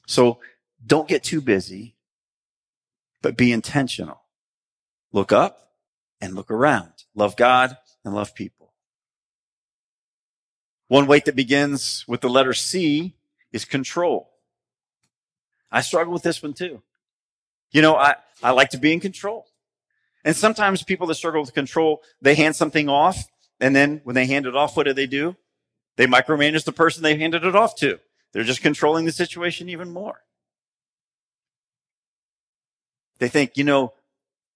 So 0.05 0.39
don't 0.85 1.07
get 1.07 1.23
too 1.23 1.41
busy, 1.41 1.95
but 3.21 3.37
be 3.37 3.51
intentional. 3.51 4.21
Look 5.13 5.31
up 5.31 5.71
and 6.19 6.35
look 6.35 6.51
around. 6.51 6.91
Love 7.15 7.35
God 7.35 7.77
and 8.03 8.13
love 8.13 8.35
people. 8.35 8.62
One 10.93 11.07
weight 11.07 11.25
that 11.25 11.35
begins 11.35 12.05
with 12.07 12.21
the 12.21 12.29
letter 12.29 12.53
C 12.53 13.15
is 13.51 13.65
control. 13.65 14.29
I 15.71 15.81
struggle 15.81 16.13
with 16.13 16.21
this 16.21 16.43
one 16.43 16.53
too. 16.53 16.83
You 17.71 17.81
know, 17.81 17.95
I, 17.95 18.17
I 18.43 18.51
like 18.51 18.69
to 18.69 18.77
be 18.77 18.93
in 18.93 18.99
control. 18.99 19.47
And 20.23 20.35
sometimes 20.35 20.83
people 20.83 21.07
that 21.07 21.15
struggle 21.15 21.41
with 21.41 21.55
control, 21.55 22.03
they 22.21 22.35
hand 22.35 22.55
something 22.55 22.89
off. 22.89 23.27
And 23.59 23.75
then 23.75 24.01
when 24.03 24.13
they 24.13 24.27
hand 24.27 24.45
it 24.45 24.55
off, 24.55 24.77
what 24.77 24.83
do 24.83 24.93
they 24.93 25.07
do? 25.07 25.35
They 25.95 26.05
micromanage 26.05 26.63
the 26.63 26.71
person 26.71 27.01
they 27.01 27.17
handed 27.17 27.43
it 27.43 27.55
off 27.55 27.75
to. 27.77 27.99
They're 28.31 28.43
just 28.43 28.61
controlling 28.61 29.05
the 29.05 29.11
situation 29.11 29.69
even 29.69 29.89
more. 29.89 30.21
They 33.17 33.29
think, 33.29 33.57
you 33.57 33.63
know, 33.63 33.93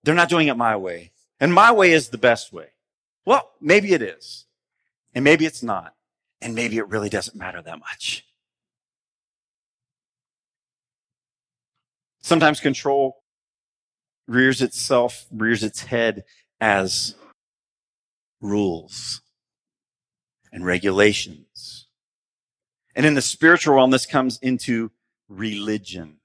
they're 0.03 0.13
not 0.13 0.29
doing 0.29 0.49
it 0.49 0.55
my 0.55 0.75
way. 0.75 1.13
And 1.39 1.51
my 1.51 1.71
way 1.71 1.93
is 1.93 2.09
the 2.09 2.19
best 2.19 2.53
way. 2.53 2.67
Well, 3.25 3.49
maybe 3.59 3.93
it 3.93 4.03
is. 4.03 4.45
And 5.15 5.23
maybe 5.23 5.47
it's 5.47 5.63
not. 5.63 5.95
And 6.41 6.53
maybe 6.53 6.77
it 6.77 6.87
really 6.87 7.09
doesn't 7.09 7.35
matter 7.35 7.61
that 7.61 7.79
much. 7.79 8.25
Sometimes 12.21 12.59
control 12.59 13.23
rears 14.27 14.61
itself, 14.61 15.25
rears 15.31 15.63
its 15.63 15.83
head 15.83 16.23
as 16.59 17.15
rules 18.41 19.21
and 20.51 20.65
regulations. 20.65 21.87
And 22.95 23.05
in 23.05 23.13
the 23.13 23.21
spiritual 23.21 23.75
realm, 23.75 23.91
this 23.91 24.05
comes 24.05 24.39
into 24.41 24.91
religion. 25.29 26.17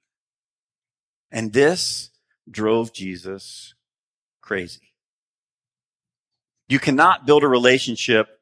And 1.31 1.53
this 1.53 2.09
drove 2.49 2.93
Jesus 2.93 3.73
crazy. 4.41 4.93
You 6.67 6.79
cannot 6.79 7.25
build 7.25 7.43
a 7.43 7.47
relationship 7.47 8.39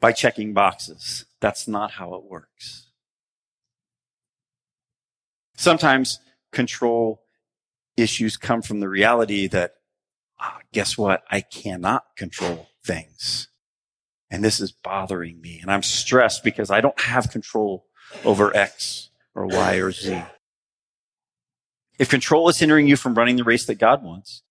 by 0.00 0.12
checking 0.12 0.52
boxes. 0.52 1.24
That's 1.40 1.66
not 1.66 1.92
how 1.92 2.14
it 2.14 2.24
works. 2.24 2.88
Sometimes 5.56 6.20
control 6.52 7.22
issues 7.96 8.36
come 8.36 8.62
from 8.62 8.80
the 8.80 8.88
reality 8.88 9.46
that, 9.48 9.74
oh, 10.40 10.58
guess 10.72 10.98
what? 10.98 11.24
I 11.30 11.40
cannot 11.40 12.04
control 12.16 12.68
things. 12.84 13.48
And 14.30 14.44
this 14.44 14.60
is 14.60 14.72
bothering 14.72 15.40
me. 15.40 15.60
And 15.60 15.70
I'm 15.70 15.82
stressed 15.82 16.44
because 16.44 16.70
I 16.70 16.80
don't 16.80 17.00
have 17.00 17.30
control 17.30 17.86
over 18.24 18.54
X 18.56 19.10
or 19.34 19.46
Y 19.46 19.76
or 19.76 19.92
Z. 19.92 20.22
If 21.98 22.10
control 22.10 22.48
is 22.48 22.58
hindering 22.58 22.86
you 22.86 22.96
from 22.96 23.14
running 23.14 23.36
the 23.36 23.44
race 23.44 23.64
that 23.66 23.76
God 23.76 24.02
wants, 24.02 24.42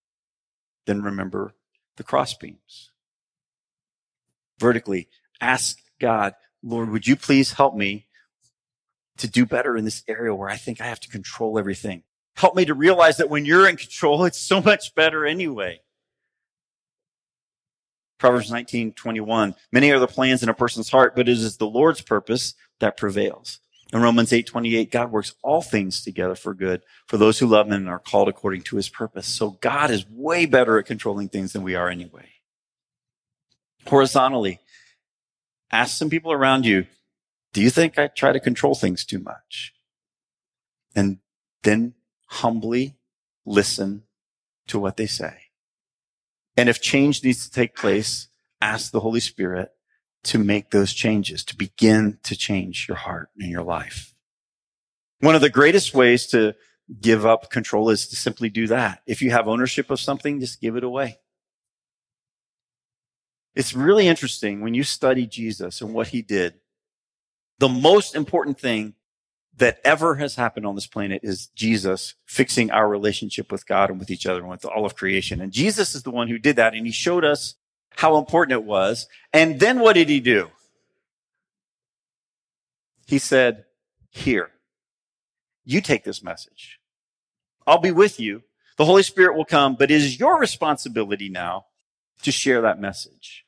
then 0.86 1.02
remember 1.02 1.54
the 1.98 2.04
crossbeams. 2.04 2.92
Vertically, 4.60 5.10
ask 5.42 5.78
God, 6.00 6.34
Lord, 6.64 6.90
would 6.90 7.08
you 7.08 7.16
please 7.16 7.54
help 7.54 7.76
me 7.76 8.08
to 9.18 9.28
do 9.28 9.46
better 9.46 9.78
in 9.78 9.86
this 9.86 10.04
area 10.08 10.34
where 10.34 10.50
I 10.50 10.58
think 10.58 10.82
I 10.82 10.86
have 10.86 11.00
to 11.02 11.10
control 11.10 11.58
everything? 11.60 12.04
Help 12.36 12.56
me 12.56 12.66
to 12.66 12.74
realize 12.74 13.18
that 13.18 13.30
when 13.30 13.46
you're 13.46 13.70
in 13.70 13.78
control, 13.78 14.26
it's 14.26 14.40
so 14.40 14.62
much 14.62 14.94
better 14.96 15.26
anyway. 15.26 15.80
Proverbs 18.18 18.52
19, 18.52 18.94
21. 18.94 19.56
Many 19.72 19.92
are 19.92 20.00
the 20.00 20.08
plans 20.08 20.42
in 20.42 20.50
a 20.50 20.54
person's 20.54 20.90
heart, 20.90 21.16
but 21.16 21.30
it 21.30 21.34
is 21.34 21.58
the 21.58 21.68
Lord's 21.68 22.02
purpose 22.02 22.56
that 22.80 22.98
prevails. 22.98 23.60
In 23.94 24.02
Romans 24.02 24.34
8, 24.34 24.48
28, 24.48 24.92
God 24.92 25.12
works 25.12 25.36
all 25.44 25.62
things 25.62 26.04
together 26.04 26.36
for 26.36 26.54
good 26.54 26.82
for 27.08 27.18
those 27.18 27.38
who 27.40 27.48
love 27.48 27.68
him 27.68 27.74
and 27.74 27.90
are 27.90 28.00
called 28.00 28.28
according 28.28 28.64
to 28.64 28.78
his 28.78 28.90
purpose. 28.90 29.28
So 29.28 29.52
God 29.62 29.92
is 29.92 30.06
way 30.10 30.46
better 30.46 30.80
at 30.80 30.86
controlling 30.86 31.30
things 31.30 31.54
than 31.54 31.64
we 31.64 31.76
are 31.76 31.88
anyway. 31.88 32.30
Horizontally, 33.88 34.60
ask 35.72 35.98
some 35.98 36.10
people 36.10 36.32
around 36.32 36.66
you, 36.66 36.86
do 37.54 37.62
you 37.62 37.70
think 37.70 37.98
I 37.98 38.08
try 38.08 38.32
to 38.34 38.40
control 38.40 38.76
things 38.76 39.06
too 39.06 39.20
much? 39.20 39.74
And 40.96 41.20
then 41.64 41.94
humbly 42.28 42.96
listen 43.46 44.04
to 44.68 44.80
what 44.80 44.98
they 44.98 45.06
say. 45.06 45.36
And 46.58 46.70
if 46.70 46.82
change 46.82 47.24
needs 47.24 47.46
to 47.46 47.52
take 47.52 47.76
place, 47.76 48.28
ask 48.62 48.92
the 48.92 49.02
Holy 49.02 49.20
Spirit 49.20 49.72
to 50.24 50.40
make 50.40 50.72
those 50.72 50.94
changes, 50.94 51.44
to 51.46 51.56
begin 51.56 52.18
to 52.24 52.36
change 52.36 52.88
your 52.88 52.98
heart 52.98 53.30
and 53.38 53.52
your 53.52 53.64
life. 53.64 54.14
One 55.20 55.36
of 55.36 55.42
the 55.42 55.50
greatest 55.50 55.94
ways 55.94 56.26
to 56.28 56.56
give 57.00 57.26
up 57.26 57.50
control 57.50 57.90
is 57.90 58.08
to 58.08 58.16
simply 58.16 58.50
do 58.50 58.68
that. 58.68 59.02
If 59.06 59.22
you 59.22 59.32
have 59.32 59.48
ownership 59.48 59.90
of 59.90 60.00
something, 60.00 60.40
just 60.40 60.62
give 60.62 60.76
it 60.76 60.84
away. 60.84 61.20
It's 63.56 63.74
really 63.74 64.08
interesting 64.08 64.62
when 64.62 64.74
you 64.74 64.84
study 64.84 65.26
Jesus 65.26 65.82
and 65.82 65.94
what 65.94 66.10
he 66.10 66.22
did. 66.22 66.56
The 67.58 67.70
most 67.70 68.16
important 68.16 68.60
thing 68.60 68.96
that 69.58 69.80
ever 69.86 70.16
has 70.16 70.36
happened 70.36 70.66
on 70.66 70.76
this 70.76 70.88
planet 70.88 71.22
is 71.24 71.48
Jesus 71.56 72.16
fixing 72.26 72.70
our 72.72 72.90
relationship 72.90 73.52
with 73.52 73.66
God 73.66 73.90
and 73.90 73.98
with 73.98 74.12
each 74.12 74.26
other 74.26 74.42
and 74.42 74.50
with 74.50 74.66
all 74.66 74.86
of 74.86 74.96
creation. 74.96 75.40
And 75.40 75.54
Jesus 75.54 75.96
is 75.96 76.04
the 76.04 76.12
one 76.12 76.28
who 76.28 76.38
did 76.38 76.58
that. 76.58 76.74
And 76.74 76.86
he 76.86 76.92
showed 76.92 77.24
us 77.24 77.56
how 77.92 78.18
important 78.18 78.52
it 78.52 78.66
was. 78.66 79.08
And 79.32 79.58
then 79.58 79.80
what 79.80 79.94
did 79.94 80.10
he 80.10 80.20
do? 80.20 80.50
He 83.08 83.20
said, 83.20 83.64
here, 84.10 84.50
you 85.64 85.80
take 85.80 86.04
this 86.04 86.22
message. 86.22 86.80
I'll 87.66 87.80
be 87.80 87.92
with 87.92 88.20
you. 88.20 88.44
The 88.78 88.86
Holy 88.86 89.04
Spirit 89.04 89.38
will 89.38 89.46
come, 89.46 89.76
but 89.76 89.90
it 89.90 89.96
is 89.96 90.20
your 90.20 90.38
responsibility 90.38 91.30
now 91.30 91.68
to 92.24 92.32
share 92.32 92.62
that 92.62 92.82
message. 92.82 93.45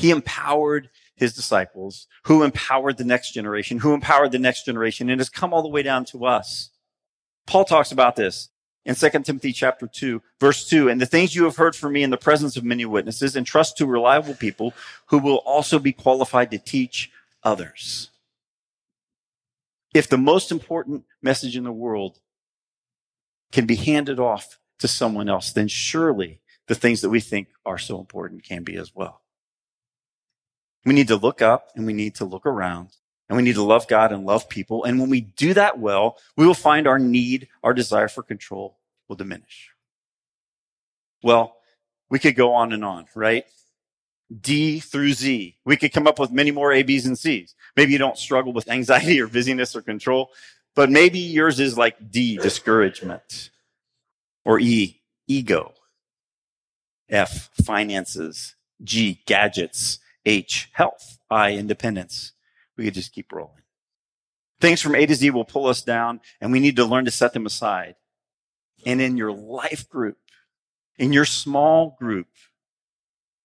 He 0.00 0.10
empowered 0.10 0.88
his 1.14 1.34
disciples, 1.34 2.06
who 2.24 2.42
empowered 2.42 2.96
the 2.96 3.04
next 3.04 3.32
generation, 3.32 3.80
who 3.80 3.92
empowered 3.92 4.32
the 4.32 4.38
next 4.38 4.64
generation, 4.64 5.10
and 5.10 5.20
has 5.20 5.28
come 5.28 5.52
all 5.52 5.62
the 5.62 5.68
way 5.68 5.82
down 5.82 6.06
to 6.06 6.24
us. 6.24 6.70
Paul 7.46 7.66
talks 7.66 7.92
about 7.92 8.16
this 8.16 8.48
in 8.86 8.94
2 8.94 9.10
Timothy 9.10 9.52
chapter 9.52 9.86
2, 9.86 10.22
verse 10.40 10.66
2. 10.66 10.88
And 10.88 10.98
the 10.98 11.04
things 11.04 11.34
you 11.34 11.44
have 11.44 11.56
heard 11.56 11.76
from 11.76 11.92
me 11.92 12.02
in 12.02 12.08
the 12.08 12.16
presence 12.16 12.56
of 12.56 12.64
many 12.64 12.86
witnesses, 12.86 13.36
entrust 13.36 13.76
to 13.76 13.84
reliable 13.84 14.32
people 14.32 14.72
who 15.08 15.18
will 15.18 15.42
also 15.44 15.78
be 15.78 15.92
qualified 15.92 16.50
to 16.52 16.58
teach 16.58 17.10
others. 17.42 18.08
If 19.92 20.08
the 20.08 20.16
most 20.16 20.50
important 20.50 21.04
message 21.20 21.58
in 21.58 21.64
the 21.64 21.72
world 21.72 22.20
can 23.52 23.66
be 23.66 23.76
handed 23.76 24.18
off 24.18 24.58
to 24.78 24.88
someone 24.88 25.28
else, 25.28 25.52
then 25.52 25.68
surely 25.68 26.40
the 26.68 26.74
things 26.74 27.02
that 27.02 27.10
we 27.10 27.20
think 27.20 27.48
are 27.66 27.76
so 27.76 27.98
important 27.98 28.44
can 28.44 28.62
be 28.62 28.76
as 28.76 28.94
well. 28.94 29.20
We 30.84 30.94
need 30.94 31.08
to 31.08 31.16
look 31.16 31.42
up 31.42 31.68
and 31.74 31.86
we 31.86 31.92
need 31.92 32.14
to 32.16 32.24
look 32.24 32.46
around 32.46 32.88
and 33.28 33.36
we 33.36 33.42
need 33.42 33.54
to 33.54 33.62
love 33.62 33.86
God 33.86 34.12
and 34.12 34.26
love 34.26 34.48
people. 34.48 34.84
And 34.84 34.98
when 34.98 35.10
we 35.10 35.20
do 35.20 35.54
that 35.54 35.78
well, 35.78 36.18
we 36.36 36.46
will 36.46 36.54
find 36.54 36.86
our 36.86 36.98
need, 36.98 37.48
our 37.62 37.72
desire 37.72 38.08
for 38.08 38.22
control 38.22 38.78
will 39.08 39.16
diminish. 39.16 39.70
Well, 41.22 41.56
we 42.08 42.18
could 42.18 42.34
go 42.34 42.54
on 42.54 42.72
and 42.72 42.84
on, 42.84 43.06
right? 43.14 43.44
D 44.40 44.80
through 44.80 45.12
Z. 45.12 45.56
We 45.64 45.76
could 45.76 45.92
come 45.92 46.06
up 46.06 46.18
with 46.18 46.30
many 46.30 46.50
more 46.50 46.72
A, 46.72 46.82
B's, 46.82 47.06
and 47.06 47.18
C's. 47.18 47.54
Maybe 47.76 47.92
you 47.92 47.98
don't 47.98 48.18
struggle 48.18 48.52
with 48.52 48.70
anxiety 48.70 49.20
or 49.22 49.26
busyness 49.26 49.76
or 49.76 49.82
control, 49.82 50.30
but 50.74 50.90
maybe 50.90 51.18
yours 51.18 51.60
is 51.60 51.76
like 51.76 52.10
D, 52.10 52.36
discouragement, 52.36 53.50
or 54.44 54.60
E, 54.60 55.00
ego, 55.26 55.74
F, 57.08 57.50
finances, 57.64 58.54
G, 58.82 59.20
gadgets, 59.26 59.98
H, 60.24 60.68
health. 60.72 61.18
I, 61.30 61.52
independence. 61.52 62.32
We 62.76 62.84
could 62.84 62.94
just 62.94 63.12
keep 63.12 63.32
rolling. 63.32 63.62
Things 64.60 64.80
from 64.82 64.94
A 64.94 65.06
to 65.06 65.14
Z 65.14 65.30
will 65.30 65.44
pull 65.44 65.66
us 65.66 65.82
down, 65.82 66.20
and 66.40 66.52
we 66.52 66.60
need 66.60 66.76
to 66.76 66.84
learn 66.84 67.04
to 67.06 67.10
set 67.10 67.32
them 67.32 67.46
aside. 67.46 67.94
And 68.84 69.00
in 69.00 69.16
your 69.16 69.32
life 69.32 69.88
group, 69.88 70.18
in 70.98 71.12
your 71.12 71.24
small 71.24 71.96
group, 71.98 72.26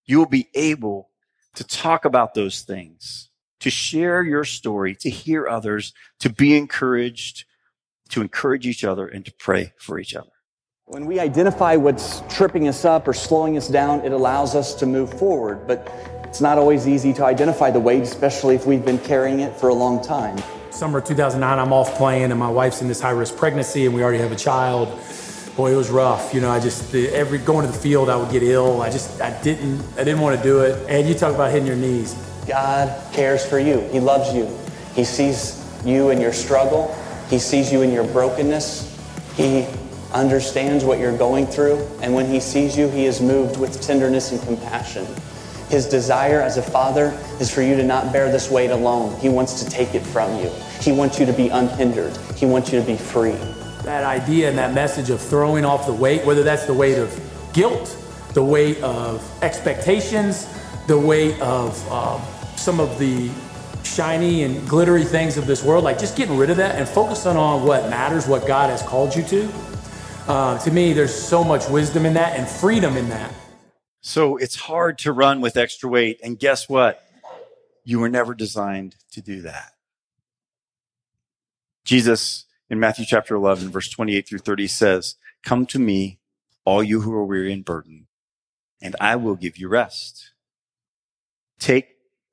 you 0.05 0.17
will 0.17 0.25
be 0.25 0.49
able 0.53 1.09
to 1.55 1.63
talk 1.63 2.05
about 2.05 2.33
those 2.33 2.61
things, 2.61 3.29
to 3.61 3.69
share 3.69 4.23
your 4.23 4.43
story, 4.43 4.93
to 4.95 5.09
hear 5.09 5.47
others, 5.47 5.93
to 6.19 6.29
be 6.29 6.57
encouraged, 6.57 7.45
to 8.09 8.21
encourage 8.21 8.67
each 8.67 8.83
other, 8.83 9.07
and 9.07 9.25
to 9.25 9.33
pray 9.39 9.73
for 9.77 9.97
each 9.97 10.15
other. 10.15 10.29
When 10.87 11.05
we 11.07 11.19
identify 11.19 11.75
what's 11.75 12.21
tripping 12.29 12.67
us 12.67 12.85
up 12.85 13.07
or 13.07 13.13
slowing 13.13 13.57
us 13.57 13.67
down, 13.67 14.01
it 14.01 14.11
allows 14.11 14.53
us 14.53 14.75
to 14.75 14.85
move 14.85 15.17
forward. 15.17 15.65
But 15.65 15.87
it's 16.35 16.41
not 16.41 16.57
always 16.57 16.85
easy 16.85 17.13
to 17.13 17.23
identify 17.23 17.71
the 17.71 17.79
weight, 17.79 18.03
especially 18.03 18.55
if 18.55 18.65
we've 18.65 18.83
been 18.83 18.99
carrying 18.99 19.39
it 19.39 19.55
for 19.55 19.69
a 19.69 19.73
long 19.73 20.03
time. 20.03 20.37
Summer 20.69 20.99
2009, 20.99 21.59
I'm 21.59 21.71
off 21.71 21.95
playing, 21.95 22.29
and 22.29 22.37
my 22.37 22.49
wife's 22.49 22.81
in 22.81 22.89
this 22.89 22.99
high 22.99 23.11
risk 23.11 23.37
pregnancy, 23.37 23.85
and 23.85 23.95
we 23.95 24.03
already 24.03 24.17
have 24.17 24.33
a 24.33 24.35
child. 24.35 24.89
Boy, 25.55 25.71
it 25.71 25.77
was 25.77 25.89
rough. 25.89 26.33
You 26.33 26.41
know, 26.41 26.51
I 26.51 26.59
just 26.59 26.91
the, 26.91 27.07
every 27.07 27.37
going 27.37 27.65
to 27.65 27.71
the 27.71 27.77
field, 27.77 28.09
I 28.09 28.17
would 28.17 28.29
get 28.31 28.43
ill. 28.43 28.81
I 28.81 28.89
just 28.89 29.21
I 29.21 29.41
didn't 29.43 29.81
I 29.93 30.03
didn't 30.03 30.19
want 30.19 30.35
to 30.35 30.43
do 30.43 30.59
it. 30.59 30.89
And 30.89 31.07
you 31.07 31.13
talk 31.13 31.33
about 31.33 31.51
hitting 31.51 31.67
your 31.67 31.77
knees. 31.77 32.13
God 32.45 32.93
cares 33.13 33.45
for 33.45 33.57
you. 33.57 33.79
He 33.93 34.01
loves 34.01 34.33
you. 34.33 34.53
He 34.93 35.05
sees 35.05 35.65
you 35.85 36.09
in 36.09 36.19
your 36.19 36.33
struggle. 36.33 36.93
He 37.29 37.39
sees 37.39 37.71
you 37.71 37.81
in 37.81 37.93
your 37.93 38.03
brokenness. 38.03 38.93
He 39.37 39.67
understands 40.13 40.83
what 40.83 40.99
you're 40.99 41.17
going 41.17 41.47
through, 41.47 41.77
and 42.01 42.13
when 42.13 42.25
he 42.25 42.41
sees 42.41 42.77
you, 42.77 42.89
he 42.89 43.05
is 43.05 43.21
moved 43.21 43.55
with 43.55 43.81
tenderness 43.81 44.33
and 44.33 44.41
compassion. 44.41 45.07
His 45.75 45.85
desire 45.85 46.39
as 46.39 46.55
a 46.55 46.61
father 46.61 47.07
is 47.41 47.53
for 47.53 47.61
you 47.61 47.75
to 47.75 47.83
not 47.83 48.13
bear 48.13 48.31
this 48.31 48.49
weight 48.49 48.71
alone. 48.71 49.19
He 49.19 49.27
wants 49.27 49.61
to 49.61 49.69
take 49.69 49.93
it 49.93 49.99
from 49.99 50.39
you. 50.39 50.49
He 50.79 50.93
wants 50.93 51.19
you 51.19 51.25
to 51.25 51.33
be 51.33 51.49
unhindered. 51.49 52.15
He 52.37 52.45
wants 52.45 52.71
you 52.71 52.79
to 52.79 52.85
be 52.85 52.95
free. 52.95 53.35
That 53.83 54.05
idea 54.05 54.47
and 54.47 54.57
that 54.57 54.73
message 54.73 55.09
of 55.09 55.19
throwing 55.19 55.65
off 55.65 55.85
the 55.85 55.91
weight, 55.91 56.25
whether 56.25 56.43
that's 56.43 56.63
the 56.65 56.73
weight 56.73 56.97
of 56.97 57.11
guilt, 57.51 57.93
the 58.33 58.41
weight 58.41 58.81
of 58.83 59.21
expectations, 59.43 60.47
the 60.87 60.97
weight 60.97 61.37
of 61.41 61.91
um, 61.91 62.21
some 62.55 62.79
of 62.79 62.97
the 62.97 63.29
shiny 63.83 64.43
and 64.43 64.65
glittery 64.69 65.03
things 65.03 65.35
of 65.35 65.45
this 65.45 65.61
world, 65.61 65.83
like 65.83 65.99
just 65.99 66.15
getting 66.15 66.37
rid 66.37 66.49
of 66.49 66.55
that 66.55 66.75
and 66.75 66.87
focusing 66.87 67.35
on 67.35 67.67
what 67.67 67.89
matters, 67.89 68.27
what 68.27 68.47
God 68.47 68.69
has 68.69 68.81
called 68.81 69.13
you 69.13 69.23
to. 69.23 69.51
Uh, 70.29 70.57
to 70.59 70.71
me, 70.71 70.93
there's 70.93 71.13
so 71.13 71.43
much 71.43 71.67
wisdom 71.67 72.05
in 72.05 72.13
that 72.13 72.39
and 72.39 72.47
freedom 72.47 72.95
in 72.95 73.09
that. 73.09 73.29
So 74.07 74.37
it's 74.37 74.55
hard 74.55 74.99
to 74.99 75.11
run 75.11 75.41
with 75.41 75.57
extra 75.57 75.89
weight. 75.89 76.19
And 76.23 76.37
guess 76.37 76.69
what? 76.69 77.03
You 77.83 77.99
were 77.99 78.07
never 78.07 78.35
designed 78.35 78.97
to 79.13 79.19
do 79.19 79.41
that. 79.41 79.71
Jesus 81.83 82.45
in 82.69 82.79
Matthew 82.79 83.03
chapter 83.03 83.33
11, 83.33 83.71
verse 83.71 83.89
28 83.89 84.27
through 84.27 84.39
30 84.39 84.67
says, 84.67 85.15
Come 85.43 85.65
to 85.65 85.79
me, 85.79 86.19
all 86.65 86.83
you 86.83 87.01
who 87.01 87.11
are 87.13 87.25
weary 87.25 87.51
and 87.51 87.65
burdened, 87.65 88.05
and 88.79 88.95
I 89.01 89.15
will 89.15 89.33
give 89.33 89.57
you 89.57 89.69
rest. 89.69 90.33
Take 91.57 91.87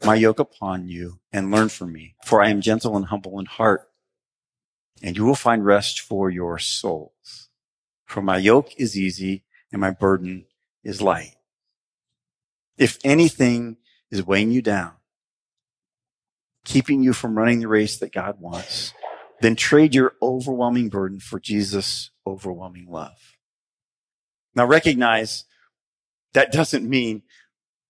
my 0.05 0.15
yoke 0.15 0.41
upon 0.41 0.89
you 0.89 1.21
and 1.33 1.51
learn 1.51 1.71
from 1.71 1.91
me, 1.91 2.17
for 2.23 2.43
I 2.43 2.51
am 2.51 2.61
gentle 2.61 2.99
and 2.99 3.07
humble 3.07 3.41
in 3.41 3.47
heart, 3.47 3.89
and 5.03 5.17
you 5.17 5.25
will 5.25 5.35
find 5.35 5.65
rest 5.65 6.01
for 6.01 6.29
your 6.29 6.59
souls. 6.59 7.49
For 8.05 8.21
my 8.21 8.37
yoke 8.37 8.73
is 8.77 8.99
easy 8.99 9.45
and 9.73 9.81
my 9.81 9.91
burden 9.91 10.45
is 10.85 11.01
light. 11.01 11.37
If 12.79 12.99
anything 13.05 13.77
is 14.11 14.27
weighing 14.27 14.51
you 14.51 14.63
down, 14.63 14.93
keeping 16.65 17.03
you 17.03 17.13
from 17.13 17.37
running 17.37 17.61
the 17.61 17.69
race 17.69 17.99
that 17.99 18.13
God 18.13 18.41
wants, 18.41 18.95
then 19.41 19.57
trade 19.57 19.95
your 19.95 20.15
overwhelming 20.23 20.89
burden 20.89 21.21
for 21.21 21.41
Jesus' 21.41 22.11
overwhelming 22.27 22.87
love. 22.89 23.37
Now 24.55 24.67
recognize 24.67 25.45
that 26.35 26.53
doesn't 26.53 26.89
mean 26.89 27.23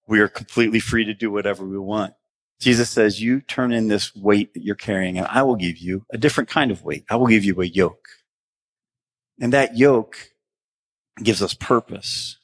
we 0.06 0.20
are 0.20 0.28
completely 0.28 0.80
free 0.80 1.04
to 1.04 1.14
do 1.14 1.30
whatever 1.30 1.64
we 1.64 1.78
want. 1.78 2.14
Jesus 2.60 2.90
says, 2.90 3.20
you 3.20 3.40
turn 3.40 3.72
in 3.72 3.88
this 3.88 4.14
weight 4.14 4.54
that 4.54 4.62
you're 4.62 4.74
carrying 4.74 5.18
and 5.18 5.26
I 5.26 5.42
will 5.42 5.56
give 5.56 5.78
you 5.78 6.06
a 6.12 6.18
different 6.18 6.48
kind 6.48 6.70
of 6.70 6.84
weight. 6.84 7.04
I 7.10 7.16
will 7.16 7.26
give 7.26 7.44
you 7.44 7.60
a 7.60 7.66
yoke. 7.66 8.08
And 9.40 9.52
that 9.52 9.76
yoke 9.76 10.30
gives 11.22 11.42
us 11.42 11.54
purpose 11.54 12.38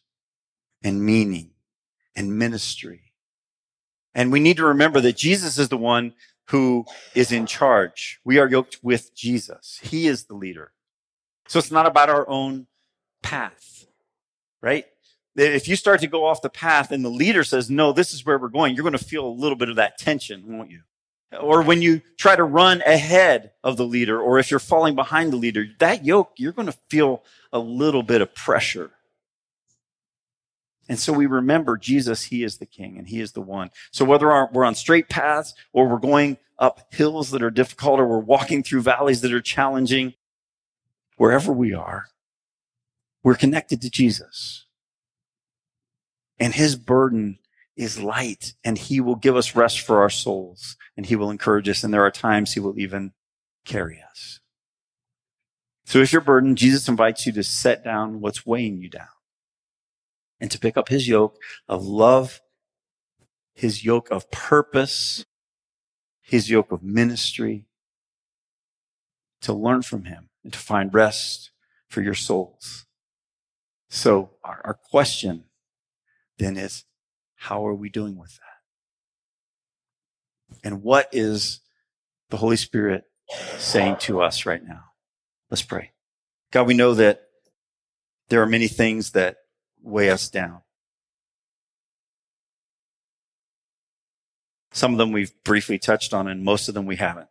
and 0.82 1.04
meaning 1.04 1.52
and 2.18 2.36
ministry. 2.36 3.12
And 4.12 4.32
we 4.32 4.40
need 4.40 4.56
to 4.56 4.66
remember 4.66 5.00
that 5.00 5.16
Jesus 5.16 5.56
is 5.56 5.68
the 5.68 5.76
one 5.76 6.14
who 6.48 6.84
is 7.14 7.30
in 7.30 7.46
charge. 7.46 8.18
We 8.24 8.38
are 8.38 8.48
yoked 8.48 8.80
with 8.82 9.14
Jesus. 9.14 9.78
He 9.82 10.08
is 10.08 10.24
the 10.24 10.34
leader. 10.34 10.72
So 11.46 11.60
it's 11.60 11.70
not 11.70 11.86
about 11.86 12.10
our 12.10 12.28
own 12.28 12.66
path, 13.22 13.86
right? 14.60 14.84
If 15.36 15.68
you 15.68 15.76
start 15.76 16.00
to 16.00 16.08
go 16.08 16.26
off 16.26 16.42
the 16.42 16.50
path 16.50 16.90
and 16.90 17.04
the 17.04 17.08
leader 17.08 17.44
says, 17.44 17.70
no, 17.70 17.92
this 17.92 18.12
is 18.12 18.26
where 18.26 18.38
we're 18.38 18.48
going, 18.48 18.74
you're 18.74 18.82
going 18.82 18.92
to 18.92 18.98
feel 18.98 19.24
a 19.24 19.28
little 19.28 19.56
bit 19.56 19.68
of 19.68 19.76
that 19.76 19.96
tension, 19.96 20.42
won't 20.44 20.70
you? 20.70 20.80
Or 21.40 21.62
when 21.62 21.82
you 21.82 22.00
try 22.16 22.34
to 22.34 22.42
run 22.42 22.82
ahead 22.82 23.52
of 23.62 23.76
the 23.76 23.86
leader, 23.86 24.20
or 24.20 24.40
if 24.40 24.50
you're 24.50 24.58
falling 24.58 24.96
behind 24.96 25.32
the 25.32 25.36
leader, 25.36 25.66
that 25.78 26.04
yoke, 26.04 26.32
you're 26.38 26.52
going 26.52 26.66
to 26.66 26.78
feel 26.90 27.22
a 27.52 27.60
little 27.60 28.02
bit 28.02 28.22
of 28.22 28.34
pressure. 28.34 28.90
And 30.88 30.98
so 30.98 31.12
we 31.12 31.26
remember 31.26 31.76
Jesus, 31.76 32.24
He 32.24 32.42
is 32.42 32.58
the 32.58 32.66
King 32.66 32.96
and 32.96 33.06
He 33.06 33.20
is 33.20 33.32
the 33.32 33.42
one. 33.42 33.70
So 33.90 34.04
whether 34.04 34.26
we're 34.52 34.64
on 34.64 34.74
straight 34.74 35.08
paths 35.08 35.54
or 35.72 35.86
we're 35.86 35.98
going 35.98 36.38
up 36.58 36.88
hills 36.90 37.30
that 37.30 37.42
are 37.42 37.50
difficult 37.50 38.00
or 38.00 38.06
we're 38.06 38.18
walking 38.18 38.62
through 38.62 38.82
valleys 38.82 39.20
that 39.20 39.32
are 39.32 39.42
challenging, 39.42 40.14
wherever 41.16 41.52
we 41.52 41.74
are, 41.74 42.06
we're 43.22 43.34
connected 43.34 43.82
to 43.82 43.90
Jesus. 43.90 44.64
And 46.38 46.54
His 46.54 46.74
burden 46.74 47.38
is 47.76 48.00
light 48.00 48.54
and 48.64 48.78
He 48.78 49.00
will 49.00 49.16
give 49.16 49.36
us 49.36 49.54
rest 49.54 49.80
for 49.80 50.00
our 50.00 50.10
souls 50.10 50.76
and 50.96 51.04
He 51.04 51.16
will 51.16 51.30
encourage 51.30 51.68
us. 51.68 51.84
And 51.84 51.92
there 51.92 52.04
are 52.06 52.10
times 52.10 52.54
He 52.54 52.60
will 52.60 52.78
even 52.78 53.12
carry 53.66 54.02
us. 54.10 54.40
So 55.84 55.98
if 55.98 56.12
you're 56.12 56.20
burdened, 56.22 56.58
Jesus 56.58 56.88
invites 56.88 57.26
you 57.26 57.32
to 57.32 57.42
set 57.42 57.84
down 57.84 58.20
what's 58.20 58.46
weighing 58.46 58.78
you 58.78 58.88
down 58.88 59.08
and 60.40 60.50
to 60.50 60.58
pick 60.58 60.76
up 60.76 60.88
his 60.88 61.08
yoke 61.08 61.36
of 61.68 61.84
love, 61.84 62.40
his 63.54 63.84
yoke 63.84 64.10
of 64.10 64.30
purpose, 64.30 65.24
his 66.22 66.48
yoke 66.50 66.70
of 66.72 66.82
ministry, 66.82 67.64
to 69.40 69.52
learn 69.52 69.82
from 69.82 70.04
him 70.04 70.28
and 70.44 70.52
to 70.52 70.58
find 70.58 70.94
rest 70.94 71.50
for 71.88 72.02
your 72.02 72.14
souls. 72.14 72.86
So 73.88 74.30
our, 74.44 74.60
our 74.64 74.74
question 74.74 75.44
then 76.38 76.56
is, 76.56 76.84
how 77.36 77.66
are 77.66 77.74
we 77.74 77.88
doing 77.88 78.16
with 78.16 78.36
that? 78.36 78.42
And 80.64 80.82
what 80.82 81.08
is 81.12 81.60
the 82.30 82.36
Holy 82.36 82.56
Spirit 82.56 83.04
saying 83.58 83.96
to 84.00 84.20
us 84.22 84.46
right 84.46 84.62
now? 84.62 84.84
Let's 85.50 85.62
pray. 85.62 85.92
God, 86.50 86.66
we 86.66 86.74
know 86.74 86.94
that 86.94 87.22
there 88.28 88.42
are 88.42 88.46
many 88.46 88.68
things 88.68 89.12
that 89.12 89.36
weigh 89.88 90.10
us 90.10 90.28
down. 90.28 90.60
Some 94.72 94.92
of 94.92 94.98
them 94.98 95.12
we've 95.12 95.32
briefly 95.44 95.78
touched 95.78 96.14
on, 96.14 96.28
and 96.28 96.44
most 96.44 96.68
of 96.68 96.74
them 96.74 96.86
we 96.86 96.96
haven't. 96.96 97.28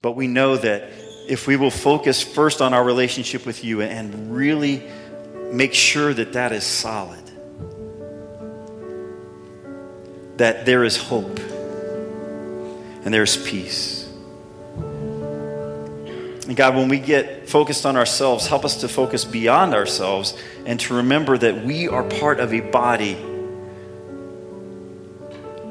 But 0.00 0.12
we 0.12 0.26
know 0.26 0.56
that 0.56 0.90
if 1.28 1.46
we 1.46 1.56
will 1.56 1.70
focus 1.70 2.22
first 2.22 2.60
on 2.60 2.74
our 2.74 2.82
relationship 2.82 3.46
with 3.46 3.64
you 3.64 3.82
and 3.82 4.34
really 4.34 4.82
make 5.52 5.74
sure 5.74 6.12
that 6.14 6.32
that 6.32 6.52
is 6.52 6.64
solid, 6.64 7.24
that 10.38 10.66
there 10.66 10.82
is 10.82 10.96
hope 10.96 11.38
and 13.04 13.12
there 13.12 13.22
is 13.22 13.36
peace. 13.36 14.01
And 16.52 16.56
God, 16.58 16.76
when 16.76 16.90
we 16.90 16.98
get 16.98 17.48
focused 17.48 17.86
on 17.86 17.96
ourselves, 17.96 18.46
help 18.46 18.66
us 18.66 18.82
to 18.82 18.88
focus 18.88 19.24
beyond 19.24 19.72
ourselves 19.72 20.36
and 20.66 20.78
to 20.80 20.96
remember 20.96 21.38
that 21.38 21.64
we 21.64 21.88
are 21.88 22.04
part 22.04 22.40
of 22.40 22.52
a 22.52 22.60
body, 22.60 23.14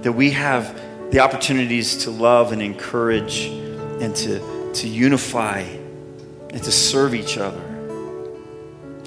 that 0.02 0.12
we 0.12 0.32
have 0.32 0.76
the 1.12 1.20
opportunities 1.20 1.98
to 1.98 2.10
love 2.10 2.52
and 2.52 2.64
encourage 2.64 3.46
and 3.46 4.16
to, 4.16 4.72
to 4.74 4.88
unify 4.88 5.60
and 5.60 6.64
to 6.64 6.72
serve 6.72 7.14
each 7.14 7.38
other. 7.38 7.62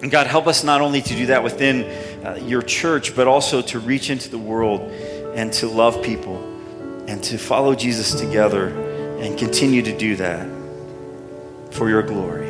And 0.01 0.13
God, 0.13 0.29
help 0.29 0.47
us 0.47 0.63
not 0.63 0.81
only 0.81 1.03
to 1.03 1.17
do 1.17 1.27
that 1.27 1.43
within 1.43 1.83
uh, 2.25 2.37
your 2.37 2.63
church, 2.63 3.17
but 3.17 3.27
also 3.27 3.61
to 3.63 3.81
reach 3.81 4.11
into 4.11 4.31
the 4.31 4.39
world 4.39 4.83
and 5.35 5.53
to 5.55 5.67
love 5.67 6.05
people 6.05 6.37
and 7.09 7.21
to 7.25 7.37
follow 7.37 7.75
Jesus 7.75 8.15
together 8.15 8.69
and 9.19 9.37
continue 9.37 9.83
to 9.83 9.99
do 9.99 10.15
that 10.15 10.54
for 11.75 11.89
your 11.89 12.03
glory. 12.03 12.49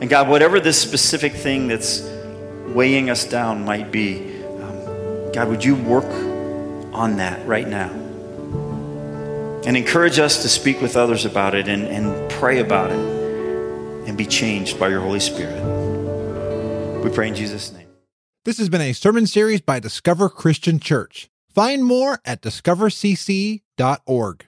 And 0.00 0.10
God, 0.10 0.28
whatever 0.28 0.60
this 0.60 0.80
specific 0.80 1.32
thing 1.32 1.68
that's 1.68 2.02
weighing 2.68 3.08
us 3.08 3.24
down 3.24 3.64
might 3.64 3.90
be, 3.90 4.42
um, 4.44 5.32
God, 5.32 5.48
would 5.48 5.64
you 5.64 5.76
work 5.76 6.04
on 6.92 7.16
that 7.16 7.46
right 7.46 7.66
now? 7.66 7.90
And 9.64 9.76
encourage 9.76 10.18
us 10.18 10.42
to 10.42 10.48
speak 10.48 10.82
with 10.82 10.96
others 10.96 11.24
about 11.24 11.54
it 11.54 11.68
and, 11.68 11.84
and 11.84 12.30
pray 12.32 12.58
about 12.58 12.90
it 12.90 12.98
and 12.98 14.18
be 14.18 14.26
changed 14.26 14.78
by 14.78 14.88
your 14.88 15.00
Holy 15.00 15.20
Spirit. 15.20 15.62
We 17.02 17.10
pray 17.10 17.28
in 17.28 17.34
Jesus' 17.34 17.72
name. 17.72 17.86
This 18.44 18.58
has 18.58 18.68
been 18.68 18.80
a 18.80 18.92
sermon 18.92 19.28
series 19.28 19.60
by 19.60 19.78
Discover 19.78 20.30
Christian 20.30 20.80
Church. 20.80 21.30
Find 21.48 21.84
more 21.84 22.18
at 22.24 22.42
discovercc.org. 22.42 24.46